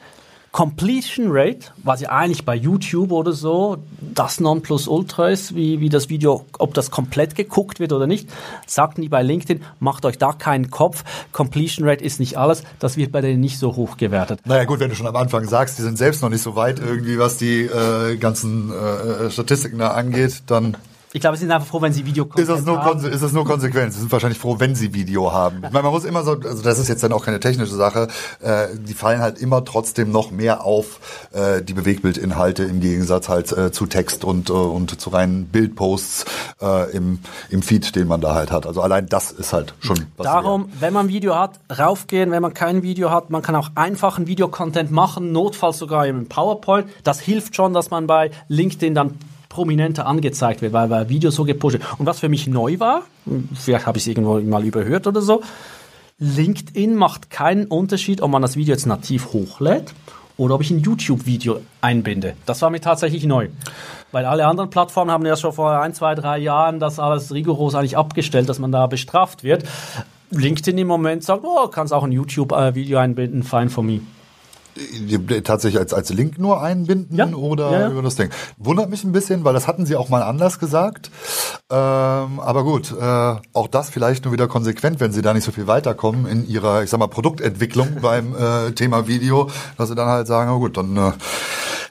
Completion 0.55 1.27
Rate, 1.31 1.73
was 1.83 1.99
ja 1.99 2.11
eigentlich 2.11 2.45
bei 2.45 2.55
YouTube 2.55 3.11
oder 3.11 3.33
so 3.33 3.75
das 3.99 4.39
Nonplusultra 4.39 5.27
ist, 5.27 5.53
wie, 5.53 5.81
wie 5.81 5.89
das 5.89 6.07
Video, 6.07 6.45
ob 6.59 6.73
das 6.73 6.91
komplett 6.91 7.35
geguckt 7.35 7.81
wird 7.81 7.91
oder 7.91 8.07
nicht, 8.07 8.29
sagten 8.65 9.01
die 9.01 9.09
bei 9.09 9.21
LinkedIn, 9.21 9.61
macht 9.81 10.05
euch 10.05 10.17
da 10.17 10.31
keinen 10.31 10.71
Kopf. 10.71 11.03
Completion 11.33 11.85
Rate 11.85 12.05
ist 12.05 12.21
nicht 12.21 12.37
alles, 12.37 12.63
das 12.79 12.95
wird 12.95 13.11
bei 13.11 13.19
denen 13.19 13.41
nicht 13.41 13.59
so 13.59 13.75
hoch 13.75 13.97
gewertet. 13.97 14.39
Naja 14.45 14.63
gut, 14.63 14.79
wenn 14.79 14.89
du 14.89 14.95
schon 14.95 15.07
am 15.07 15.17
Anfang 15.17 15.43
sagst, 15.45 15.77
die 15.77 15.81
sind 15.81 15.97
selbst 15.97 16.21
noch 16.21 16.29
nicht 16.29 16.41
so 16.41 16.55
weit 16.55 16.79
irgendwie, 16.79 17.19
was 17.19 17.35
die 17.35 17.63
äh, 17.63 18.15
ganzen 18.15 18.71
äh, 18.71 19.29
Statistiken 19.29 19.79
da 19.79 19.89
angeht, 19.89 20.43
dann 20.47 20.77
ich 21.15 21.21
glaube, 21.21 21.37
sie 21.37 21.45
sind 21.45 21.51
einfach 21.51 21.67
froh, 21.67 21.81
wenn 21.81 21.93
sie 21.93 22.05
Video 22.05 22.27
ist 22.35 22.49
das 22.49 22.65
nur 22.65 22.83
haben. 22.83 23.05
Ist 23.05 23.23
das 23.23 23.31
nur 23.31 23.45
konsequent? 23.45 23.93
Sie 23.93 23.99
sind 24.01 24.11
wahrscheinlich 24.11 24.37
froh, 24.37 24.57
wenn 24.59 24.75
sie 24.75 24.93
Video 24.93 25.31
haben. 25.31 25.63
Ich 25.63 25.71
meine, 25.71 25.83
man 25.83 25.93
muss 25.93 26.03
immer 26.03 26.23
so, 26.25 26.31
also 26.33 26.61
das 26.61 26.77
ist 26.77 26.89
jetzt 26.89 27.03
dann 27.03 27.13
auch 27.13 27.23
keine 27.23 27.39
technische 27.39 27.73
Sache, 27.73 28.09
äh, 28.41 28.67
die 28.77 28.93
fallen 28.93 29.21
halt 29.21 29.39
immer 29.39 29.63
trotzdem 29.63 30.11
noch 30.11 30.31
mehr 30.31 30.65
auf 30.65 30.99
äh, 31.31 31.61
die 31.61 31.71
Bewegbildinhalte 31.71 32.65
im 32.65 32.81
Gegensatz 32.81 33.29
halt 33.29 33.49
äh, 33.53 33.71
zu 33.71 33.85
Text 33.85 34.25
und, 34.25 34.49
äh, 34.49 34.53
und 34.53 34.99
zu 34.99 35.09
reinen 35.09 35.45
Bildposts 35.45 36.25
äh, 36.61 36.91
im, 36.91 37.19
im 37.49 37.61
Feed, 37.61 37.95
den 37.95 38.09
man 38.09 38.19
da 38.19 38.35
halt 38.35 38.51
hat. 38.51 38.67
Also 38.67 38.81
allein 38.81 39.05
das 39.07 39.31
ist 39.31 39.53
halt 39.53 39.73
schon 39.79 40.07
was 40.17 40.25
Darum, 40.25 40.67
wenn 40.81 40.91
man 40.91 41.07
Video 41.07 41.35
hat, 41.35 41.61
raufgehen, 41.79 42.31
wenn 42.31 42.41
man 42.41 42.53
kein 42.53 42.83
Video 42.83 43.09
hat, 43.09 43.29
man 43.29 43.41
kann 43.41 43.55
auch 43.55 43.69
einfachen 43.75 44.27
Videocontent 44.27 44.91
machen, 44.91 45.31
notfalls 45.31 45.77
sogar 45.77 46.07
im 46.07 46.27
PowerPoint. 46.27 46.87
Das 47.05 47.21
hilft 47.21 47.55
schon, 47.55 47.73
dass 47.73 47.89
man 47.89 48.05
bei 48.05 48.31
LinkedIn 48.49 48.93
dann 48.93 49.17
prominenter 49.55 50.05
angezeigt 50.05 50.61
wird, 50.61 50.73
weil, 50.73 50.89
weil 50.89 51.07
Video 51.07 51.31
so 51.31 51.45
gepusht 51.45 51.79
wird. 51.79 51.83
Und 51.97 52.05
was 52.05 52.19
für 52.19 52.27
mich 52.27 52.45
neu 52.45 52.77
war, 52.79 53.03
vielleicht 53.53 53.85
habe 53.85 53.97
ich 53.97 54.03
es 54.03 54.07
irgendwo 54.07 54.37
mal 54.41 54.65
überhört 54.65 55.07
oder 55.07 55.21
so, 55.21 55.41
LinkedIn 56.19 56.93
macht 56.93 57.29
keinen 57.29 57.65
Unterschied, 57.67 58.21
ob 58.21 58.31
man 58.31 58.41
das 58.41 58.57
Video 58.57 58.73
jetzt 58.73 58.85
nativ 58.85 59.31
hochlädt 59.31 59.93
oder 60.35 60.55
ob 60.55 60.61
ich 60.61 60.71
ein 60.71 60.79
YouTube-Video 60.79 61.61
einbinde. 61.79 62.35
Das 62.45 62.61
war 62.61 62.69
mir 62.69 62.81
tatsächlich 62.81 63.23
neu. 63.25 63.47
Weil 64.11 64.25
alle 64.25 64.45
anderen 64.45 64.69
Plattformen 64.69 65.09
haben 65.09 65.25
ja 65.25 65.37
schon 65.37 65.53
vor 65.53 65.79
ein, 65.79 65.93
zwei, 65.93 66.15
drei 66.15 66.37
Jahren 66.37 66.81
das 66.81 66.99
alles 66.99 67.33
rigoros 67.33 67.75
eigentlich 67.75 67.97
abgestellt, 67.97 68.49
dass 68.49 68.59
man 68.59 68.73
da 68.73 68.87
bestraft 68.87 69.45
wird. 69.45 69.63
LinkedIn 70.31 70.77
im 70.77 70.87
Moment 70.87 71.23
sagt, 71.23 71.45
oh, 71.45 71.67
kannst 71.69 71.93
auch 71.93 72.03
ein 72.03 72.11
YouTube-Video 72.11 72.97
einbinden, 72.97 73.43
fine 73.43 73.69
for 73.69 73.83
me 73.85 74.01
tatsächlich 75.43 75.79
als, 75.79 75.93
als 75.93 76.09
Link 76.09 76.37
nur 76.37 76.61
einbinden 76.61 77.17
ja. 77.17 77.27
oder 77.27 77.71
ja, 77.71 77.79
ja. 77.81 77.89
über 77.89 78.01
das 78.01 78.15
Ding. 78.15 78.29
Wundert 78.57 78.89
mich 78.89 79.03
ein 79.03 79.11
bisschen, 79.11 79.43
weil 79.43 79.53
das 79.53 79.67
hatten 79.67 79.85
sie 79.85 79.95
auch 79.95 80.09
mal 80.09 80.21
anders 80.21 80.59
gesagt. 80.59 81.09
Ähm, 81.71 82.39
aber 82.39 82.63
gut, 82.63 82.91
äh, 82.91 83.35
auch 83.53 83.67
das 83.67 83.89
vielleicht 83.89 84.25
nur 84.25 84.33
wieder 84.33 84.47
konsequent, 84.47 84.99
wenn 84.99 85.11
sie 85.11 85.21
da 85.21 85.33
nicht 85.33 85.43
so 85.43 85.51
viel 85.51 85.67
weiterkommen 85.67 86.27
in 86.27 86.47
ihrer, 86.47 86.83
ich 86.83 86.89
sag 86.89 86.99
mal, 86.99 87.07
Produktentwicklung 87.07 87.97
beim 88.01 88.35
äh, 88.35 88.71
Thema 88.71 89.07
Video, 89.07 89.49
dass 89.77 89.89
sie 89.89 89.95
dann 89.95 90.07
halt 90.07 90.27
sagen, 90.27 90.51
oh 90.51 90.59
gut, 90.59 90.77
dann 90.77 90.97
äh, 90.97 91.11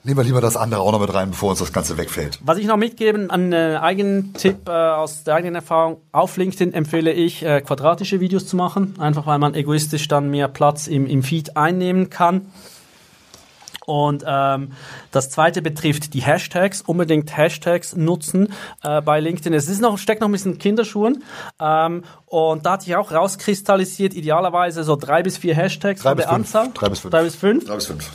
nehmen 0.05 0.19
wir 0.19 0.25
lieber 0.25 0.41
das 0.41 0.57
andere 0.57 0.81
auch 0.81 0.93
noch 0.93 1.01
mit 1.01 1.13
rein, 1.13 1.31
bevor 1.31 1.51
uns 1.51 1.59
das 1.59 1.73
Ganze 1.73 1.97
wegfällt. 1.97 2.39
Was 2.45 2.59
ich 2.59 2.67
noch 2.67 2.77
mitgeben, 2.77 3.31
einen 3.31 3.53
äh, 3.53 3.79
eigenen 3.81 4.35
Tipp 4.35 4.69
äh, 4.69 4.71
aus 4.71 5.25
der 5.25 5.37
eigenen 5.37 5.57
Erfahrung, 5.57 5.97
auf 6.13 6.37
LinkedIn 6.37 6.75
empfehle 6.75 7.13
ich, 7.13 7.45
äh, 7.45 7.61
quadratische 7.63 8.21
Videos 8.21 8.47
zu 8.47 8.57
machen, 8.57 8.95
einfach 8.99 9.27
weil 9.27 9.39
man 9.39 9.55
egoistisch 9.55 10.07
dann 10.09 10.31
mehr 10.31 10.49
Platz 10.49 10.87
im, 10.87 11.07
im 11.07 11.23
Feed 11.23 11.57
einnehmen 11.57 12.11
kann. 12.11 12.53
Und 13.87 14.25
ähm, 14.27 14.73
das 15.11 15.31
zweite 15.31 15.63
betrifft 15.63 16.15
die 16.15 16.23
Hashtags. 16.23 16.83
Unbedingt 16.83 17.37
Hashtags 17.37 17.95
nutzen 17.97 18.53
äh, 18.83 19.01
bei 19.03 19.21
LinkedIn. 19.21 19.53
Es 19.53 19.69
ist 19.69 19.81
noch, 19.81 19.99
steckt 19.99 20.21
noch 20.21 20.29
ein 20.29 20.33
bisschen 20.33 20.59
Kinderschuhen. 20.59 21.23
Ähm, 21.61 22.05
und 22.27 22.67
da 22.67 22.73
hatte 22.73 22.87
ich 22.87 22.97
auch 22.97 23.13
rauskristallisiert, 23.13 24.15
idealerweise 24.15 24.85
so 24.85 24.97
drei 24.97 25.23
bis 25.23 25.39
vier 25.39 25.55
Hashtags 25.55 26.03
drei 26.03 26.11
von 26.11 26.19
der 26.19 26.33
Anzahl. 26.33 26.71
Drei 26.75 26.89
bis 26.89 27.01
fünf. 27.01 27.13
Drei 27.13 27.23
bis 27.23 27.37
fünf. 27.37 27.65
Drei 27.67 27.75
bis 27.75 27.87
fünf. 27.87 28.11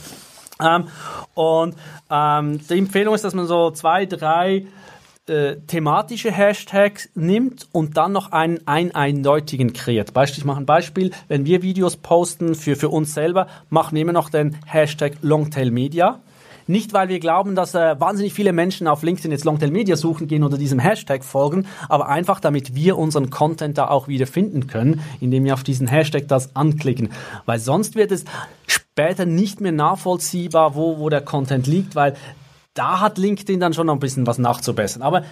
Ähm, 0.62 0.88
und 1.36 1.76
ähm, 2.10 2.68
die 2.68 2.78
Empfehlung 2.78 3.16
ist, 3.16 3.24
dass 3.24 3.34
man 3.34 3.48
so 3.48 3.72
zwei, 3.72 4.06
drei 4.06 4.66
äh, 5.30 5.58
thematische 5.68 6.32
Hashtags 6.32 7.10
nimmt 7.16 7.68
und 7.72 7.98
dann 7.98 8.12
noch 8.12 8.32
einen, 8.32 8.66
einen 8.68 8.92
eindeutigen 8.92 9.74
kreiert. 9.74 10.14
Beispiel, 10.14 10.40
ich 10.40 10.46
mache 10.46 10.60
ein 10.60 10.66
Beispiel, 10.66 11.12
wenn 11.28 11.46
wir 11.46 11.62
Videos 11.62 11.98
posten 11.98 12.56
für, 12.56 12.76
für 12.76 12.90
uns 12.90 13.14
selber, 13.14 13.48
machen 13.70 13.96
wir 13.96 14.02
immer 14.02 14.14
noch 14.14 14.30
den 14.30 14.58
Hashtag 14.66 15.14
Longtail 15.22 15.72
Media. 15.72 16.20
Nicht, 16.70 16.94
weil 16.94 17.10
wir 17.10 17.20
glauben, 17.20 17.56
dass 17.56 17.74
äh, 17.74 18.00
wahnsinnig 18.00 18.32
viele 18.32 18.54
Menschen 18.54 18.88
auf 18.88 19.02
LinkedIn 19.02 19.32
jetzt 19.32 19.44
Longtail 19.44 19.72
Media 19.72 19.96
suchen 19.96 20.28
gehen 20.28 20.44
oder 20.44 20.56
diesem 20.56 20.78
Hashtag 20.78 21.24
folgen, 21.24 21.66
aber 21.88 22.10
einfach 22.10 22.40
damit 22.40 22.76
wir 22.76 22.96
unseren 22.96 23.32
Content 23.32 23.80
da 23.80 23.88
auch 23.88 24.08
wieder 24.08 24.28
finden 24.28 24.68
können, 24.68 25.02
indem 25.20 25.46
wir 25.46 25.56
auf 25.56 25.64
diesen 25.64 25.88
Hashtag 25.88 26.28
das 26.28 26.56
anklicken. 26.56 27.10
Weil 27.48 27.58
sonst 27.58 27.96
wird 27.96 28.12
es 28.12 28.24
später 28.68 29.26
nicht 29.26 29.62
mehr 29.62 29.72
nachvollziehbar, 29.72 30.76
wo, 30.76 31.00
wo 31.00 31.10
der 31.10 31.22
Content 31.22 31.66
liegt, 31.66 31.96
weil 31.96 32.16
da 32.80 33.02
hat 33.02 33.18
LinkedIn 33.18 33.60
dann 33.60 33.74
schon 33.74 33.88
noch 33.88 33.94
ein 33.94 34.00
bisschen 34.00 34.26
was 34.26 34.38
nachzubessern. 34.38 35.02
Aber 35.02 35.24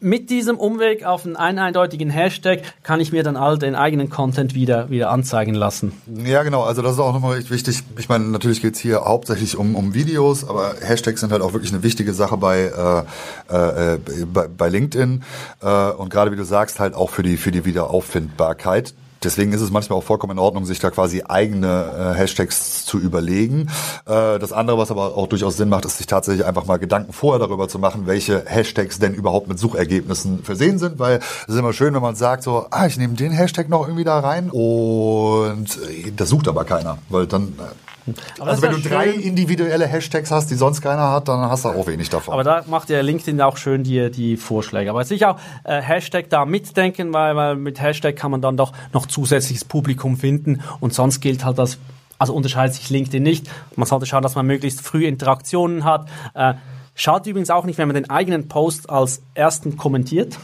mit 0.00 0.28
diesem 0.28 0.58
Umweg 0.58 1.04
auf 1.04 1.24
einen 1.24 1.36
eindeutigen 1.36 2.10
Hashtag 2.10 2.60
kann 2.82 3.00
ich 3.00 3.12
mir 3.12 3.22
dann 3.22 3.36
all 3.36 3.58
den 3.58 3.74
eigenen 3.74 4.10
Content 4.10 4.54
wieder, 4.54 4.90
wieder 4.90 5.10
anzeigen 5.10 5.54
lassen. 5.54 5.92
Ja, 6.24 6.42
genau. 6.42 6.62
Also 6.62 6.82
das 6.82 6.94
ist 6.94 6.98
auch 6.98 7.12
nochmal 7.12 7.38
echt 7.38 7.50
wichtig. 7.50 7.82
Ich 7.98 8.08
meine, 8.08 8.24
natürlich 8.24 8.60
geht's 8.60 8.78
hier 8.78 9.04
hauptsächlich 9.04 9.56
um, 9.56 9.76
um 9.76 9.94
Videos, 9.94 10.48
aber 10.48 10.74
Hashtags 10.80 11.20
sind 11.20 11.32
halt 11.32 11.42
auch 11.42 11.52
wirklich 11.52 11.72
eine 11.72 11.82
wichtige 11.82 12.12
Sache 12.12 12.36
bei, 12.36 13.04
äh, 13.50 13.94
äh, 13.94 13.98
bei, 14.32 14.48
bei 14.48 14.68
LinkedIn. 14.68 15.22
Äh, 15.62 15.90
und 15.90 16.10
gerade 16.10 16.32
wie 16.32 16.36
du 16.36 16.44
sagst, 16.44 16.80
halt 16.80 16.94
auch 16.94 17.10
für 17.10 17.22
die, 17.22 17.36
für 17.36 17.50
die 17.50 17.64
Wiederauffindbarkeit. 17.64 18.94
Deswegen 19.24 19.52
ist 19.52 19.60
es 19.60 19.70
manchmal 19.70 19.98
auch 19.98 20.04
vollkommen 20.04 20.32
in 20.32 20.38
Ordnung, 20.38 20.64
sich 20.64 20.78
da 20.78 20.90
quasi 20.90 21.22
eigene 21.26 22.14
äh, 22.14 22.18
Hashtags 22.18 22.84
zu 22.84 22.98
überlegen. 22.98 23.68
Äh, 24.06 24.38
das 24.38 24.52
andere, 24.52 24.78
was 24.78 24.90
aber 24.90 25.16
auch 25.16 25.26
durchaus 25.26 25.56
Sinn 25.56 25.68
macht, 25.68 25.84
ist 25.84 25.98
sich 25.98 26.06
tatsächlich 26.06 26.46
einfach 26.46 26.66
mal 26.66 26.78
Gedanken 26.78 27.12
vorher 27.12 27.38
darüber 27.38 27.68
zu 27.68 27.78
machen, 27.78 28.06
welche 28.06 28.44
Hashtags 28.46 28.98
denn 28.98 29.14
überhaupt 29.14 29.48
mit 29.48 29.58
Suchergebnissen 29.58 30.42
versehen 30.42 30.78
sind, 30.78 30.98
weil 30.98 31.20
es 31.42 31.54
ist 31.54 31.58
immer 31.58 31.72
schön, 31.72 31.94
wenn 31.94 32.02
man 32.02 32.14
sagt 32.14 32.42
so, 32.42 32.66
ah, 32.70 32.86
ich 32.86 32.96
nehme 32.96 33.14
den 33.14 33.32
Hashtag 33.32 33.68
noch 33.68 33.86
irgendwie 33.86 34.04
da 34.04 34.20
rein 34.20 34.50
und 34.50 35.78
äh, 35.88 36.12
das 36.14 36.28
sucht 36.28 36.48
aber 36.48 36.64
keiner, 36.64 36.98
weil 37.08 37.26
dann 37.26 37.54
äh, 37.58 37.93
aber 38.38 38.50
also 38.50 38.62
wenn 38.62 38.72
du 38.72 38.80
drei 38.80 39.08
individuelle 39.08 39.86
Hashtags 39.86 40.30
hast, 40.30 40.50
die 40.50 40.54
sonst 40.54 40.82
keiner 40.82 41.10
hat, 41.10 41.28
dann 41.28 41.40
hast 41.48 41.64
du 41.64 41.70
auch 41.70 41.86
wenig 41.86 42.10
davon. 42.10 42.34
Aber 42.34 42.44
da 42.44 42.64
macht 42.66 42.90
ja 42.90 43.00
LinkedIn 43.00 43.40
auch 43.40 43.56
schön 43.56 43.82
die, 43.82 44.10
die 44.10 44.36
Vorschläge. 44.36 44.90
Aber 44.90 45.04
sicher 45.04 45.32
auch 45.32 45.38
äh, 45.64 45.80
Hashtag 45.80 46.28
da 46.28 46.44
mitdenken, 46.44 47.12
weil, 47.12 47.34
weil 47.36 47.56
mit 47.56 47.80
Hashtag 47.80 48.16
kann 48.16 48.30
man 48.30 48.42
dann 48.42 48.56
doch 48.56 48.72
noch 48.92 49.06
zusätzliches 49.06 49.64
Publikum 49.64 50.16
finden 50.16 50.60
und 50.80 50.92
sonst 50.92 51.20
gilt 51.20 51.44
halt 51.44 51.58
das, 51.58 51.78
also 52.18 52.34
unterscheidet 52.34 52.74
sich 52.74 52.90
LinkedIn 52.90 53.22
nicht. 53.22 53.50
Man 53.76 53.86
sollte 53.86 54.06
schauen, 54.06 54.22
dass 54.22 54.34
man 54.34 54.46
möglichst 54.46 54.82
früh 54.82 55.06
Interaktionen 55.06 55.84
hat. 55.84 56.08
Äh, 56.34 56.54
schaut 56.94 57.26
übrigens 57.26 57.50
auch 57.50 57.64
nicht, 57.64 57.78
wenn 57.78 57.88
man 57.88 57.94
den 57.94 58.10
eigenen 58.10 58.48
Post 58.48 58.90
als 58.90 59.22
ersten 59.34 59.76
kommentiert 59.76 60.38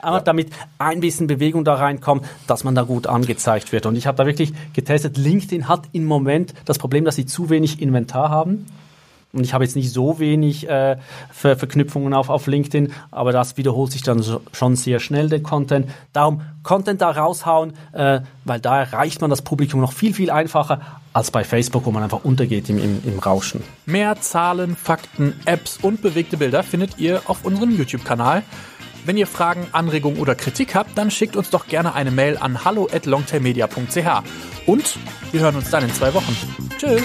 aber 0.00 0.18
ja. 0.18 0.22
damit 0.22 0.50
ein 0.78 1.00
bisschen 1.00 1.26
Bewegung 1.26 1.64
da 1.64 1.74
reinkommt, 1.74 2.26
dass 2.46 2.64
man 2.64 2.74
da 2.74 2.82
gut 2.82 3.06
angezeigt 3.06 3.72
wird. 3.72 3.86
Und 3.86 3.96
ich 3.96 4.06
habe 4.06 4.16
da 4.16 4.26
wirklich 4.26 4.52
getestet, 4.72 5.16
LinkedIn 5.16 5.68
hat 5.68 5.88
im 5.92 6.04
Moment 6.04 6.54
das 6.64 6.78
Problem, 6.78 7.04
dass 7.04 7.16
sie 7.16 7.26
zu 7.26 7.50
wenig 7.50 7.80
Inventar 7.80 8.30
haben. 8.30 8.66
Und 9.34 9.42
ich 9.42 9.52
habe 9.52 9.64
jetzt 9.64 9.74
nicht 9.74 9.92
so 9.92 10.20
wenig 10.20 10.68
äh, 10.68 10.96
Ver 11.32 11.56
Verknüpfungen 11.56 12.14
auf, 12.14 12.30
auf 12.30 12.46
LinkedIn, 12.46 12.92
aber 13.10 13.32
das 13.32 13.56
wiederholt 13.56 13.90
sich 13.90 14.02
dann 14.02 14.22
so, 14.22 14.40
schon 14.52 14.76
sehr 14.76 15.00
schnell, 15.00 15.28
der 15.28 15.42
Content. 15.42 15.90
Darum 16.12 16.42
Content 16.62 17.00
da 17.00 17.10
raushauen, 17.10 17.72
äh, 17.92 18.20
weil 18.44 18.60
da 18.60 18.78
erreicht 18.78 19.20
man 19.20 19.30
das 19.30 19.42
Publikum 19.42 19.80
noch 19.80 19.92
viel, 19.92 20.14
viel 20.14 20.30
einfacher 20.30 20.80
als 21.12 21.32
bei 21.32 21.42
Facebook, 21.42 21.84
wo 21.84 21.90
man 21.90 22.04
einfach 22.04 22.24
untergeht 22.24 22.68
im, 22.68 22.78
im, 22.78 23.02
im 23.04 23.18
Rauschen. 23.18 23.64
Mehr 23.86 24.20
Zahlen, 24.20 24.76
Fakten, 24.76 25.34
Apps 25.46 25.78
und 25.82 26.00
bewegte 26.00 26.36
Bilder 26.36 26.62
findet 26.62 26.98
ihr 26.98 27.22
auf 27.26 27.44
unserem 27.44 27.76
YouTube-Kanal. 27.76 28.44
Wenn 29.04 29.18
ihr 29.18 29.26
Fragen, 29.26 29.66
Anregungen 29.72 30.18
oder 30.18 30.34
Kritik 30.34 30.74
habt, 30.74 30.96
dann 30.96 31.10
schickt 31.10 31.36
uns 31.36 31.50
doch 31.50 31.66
gerne 31.66 31.94
eine 31.94 32.10
Mail 32.10 32.38
an 32.38 32.64
hallo@longtailmedia.ch. 32.64 34.22
Und 34.66 34.98
wir 35.30 35.40
hören 35.40 35.56
uns 35.56 35.70
dann 35.70 35.84
in 35.84 35.92
zwei 35.92 36.14
Wochen. 36.14 36.34
Tschüss. 36.78 37.02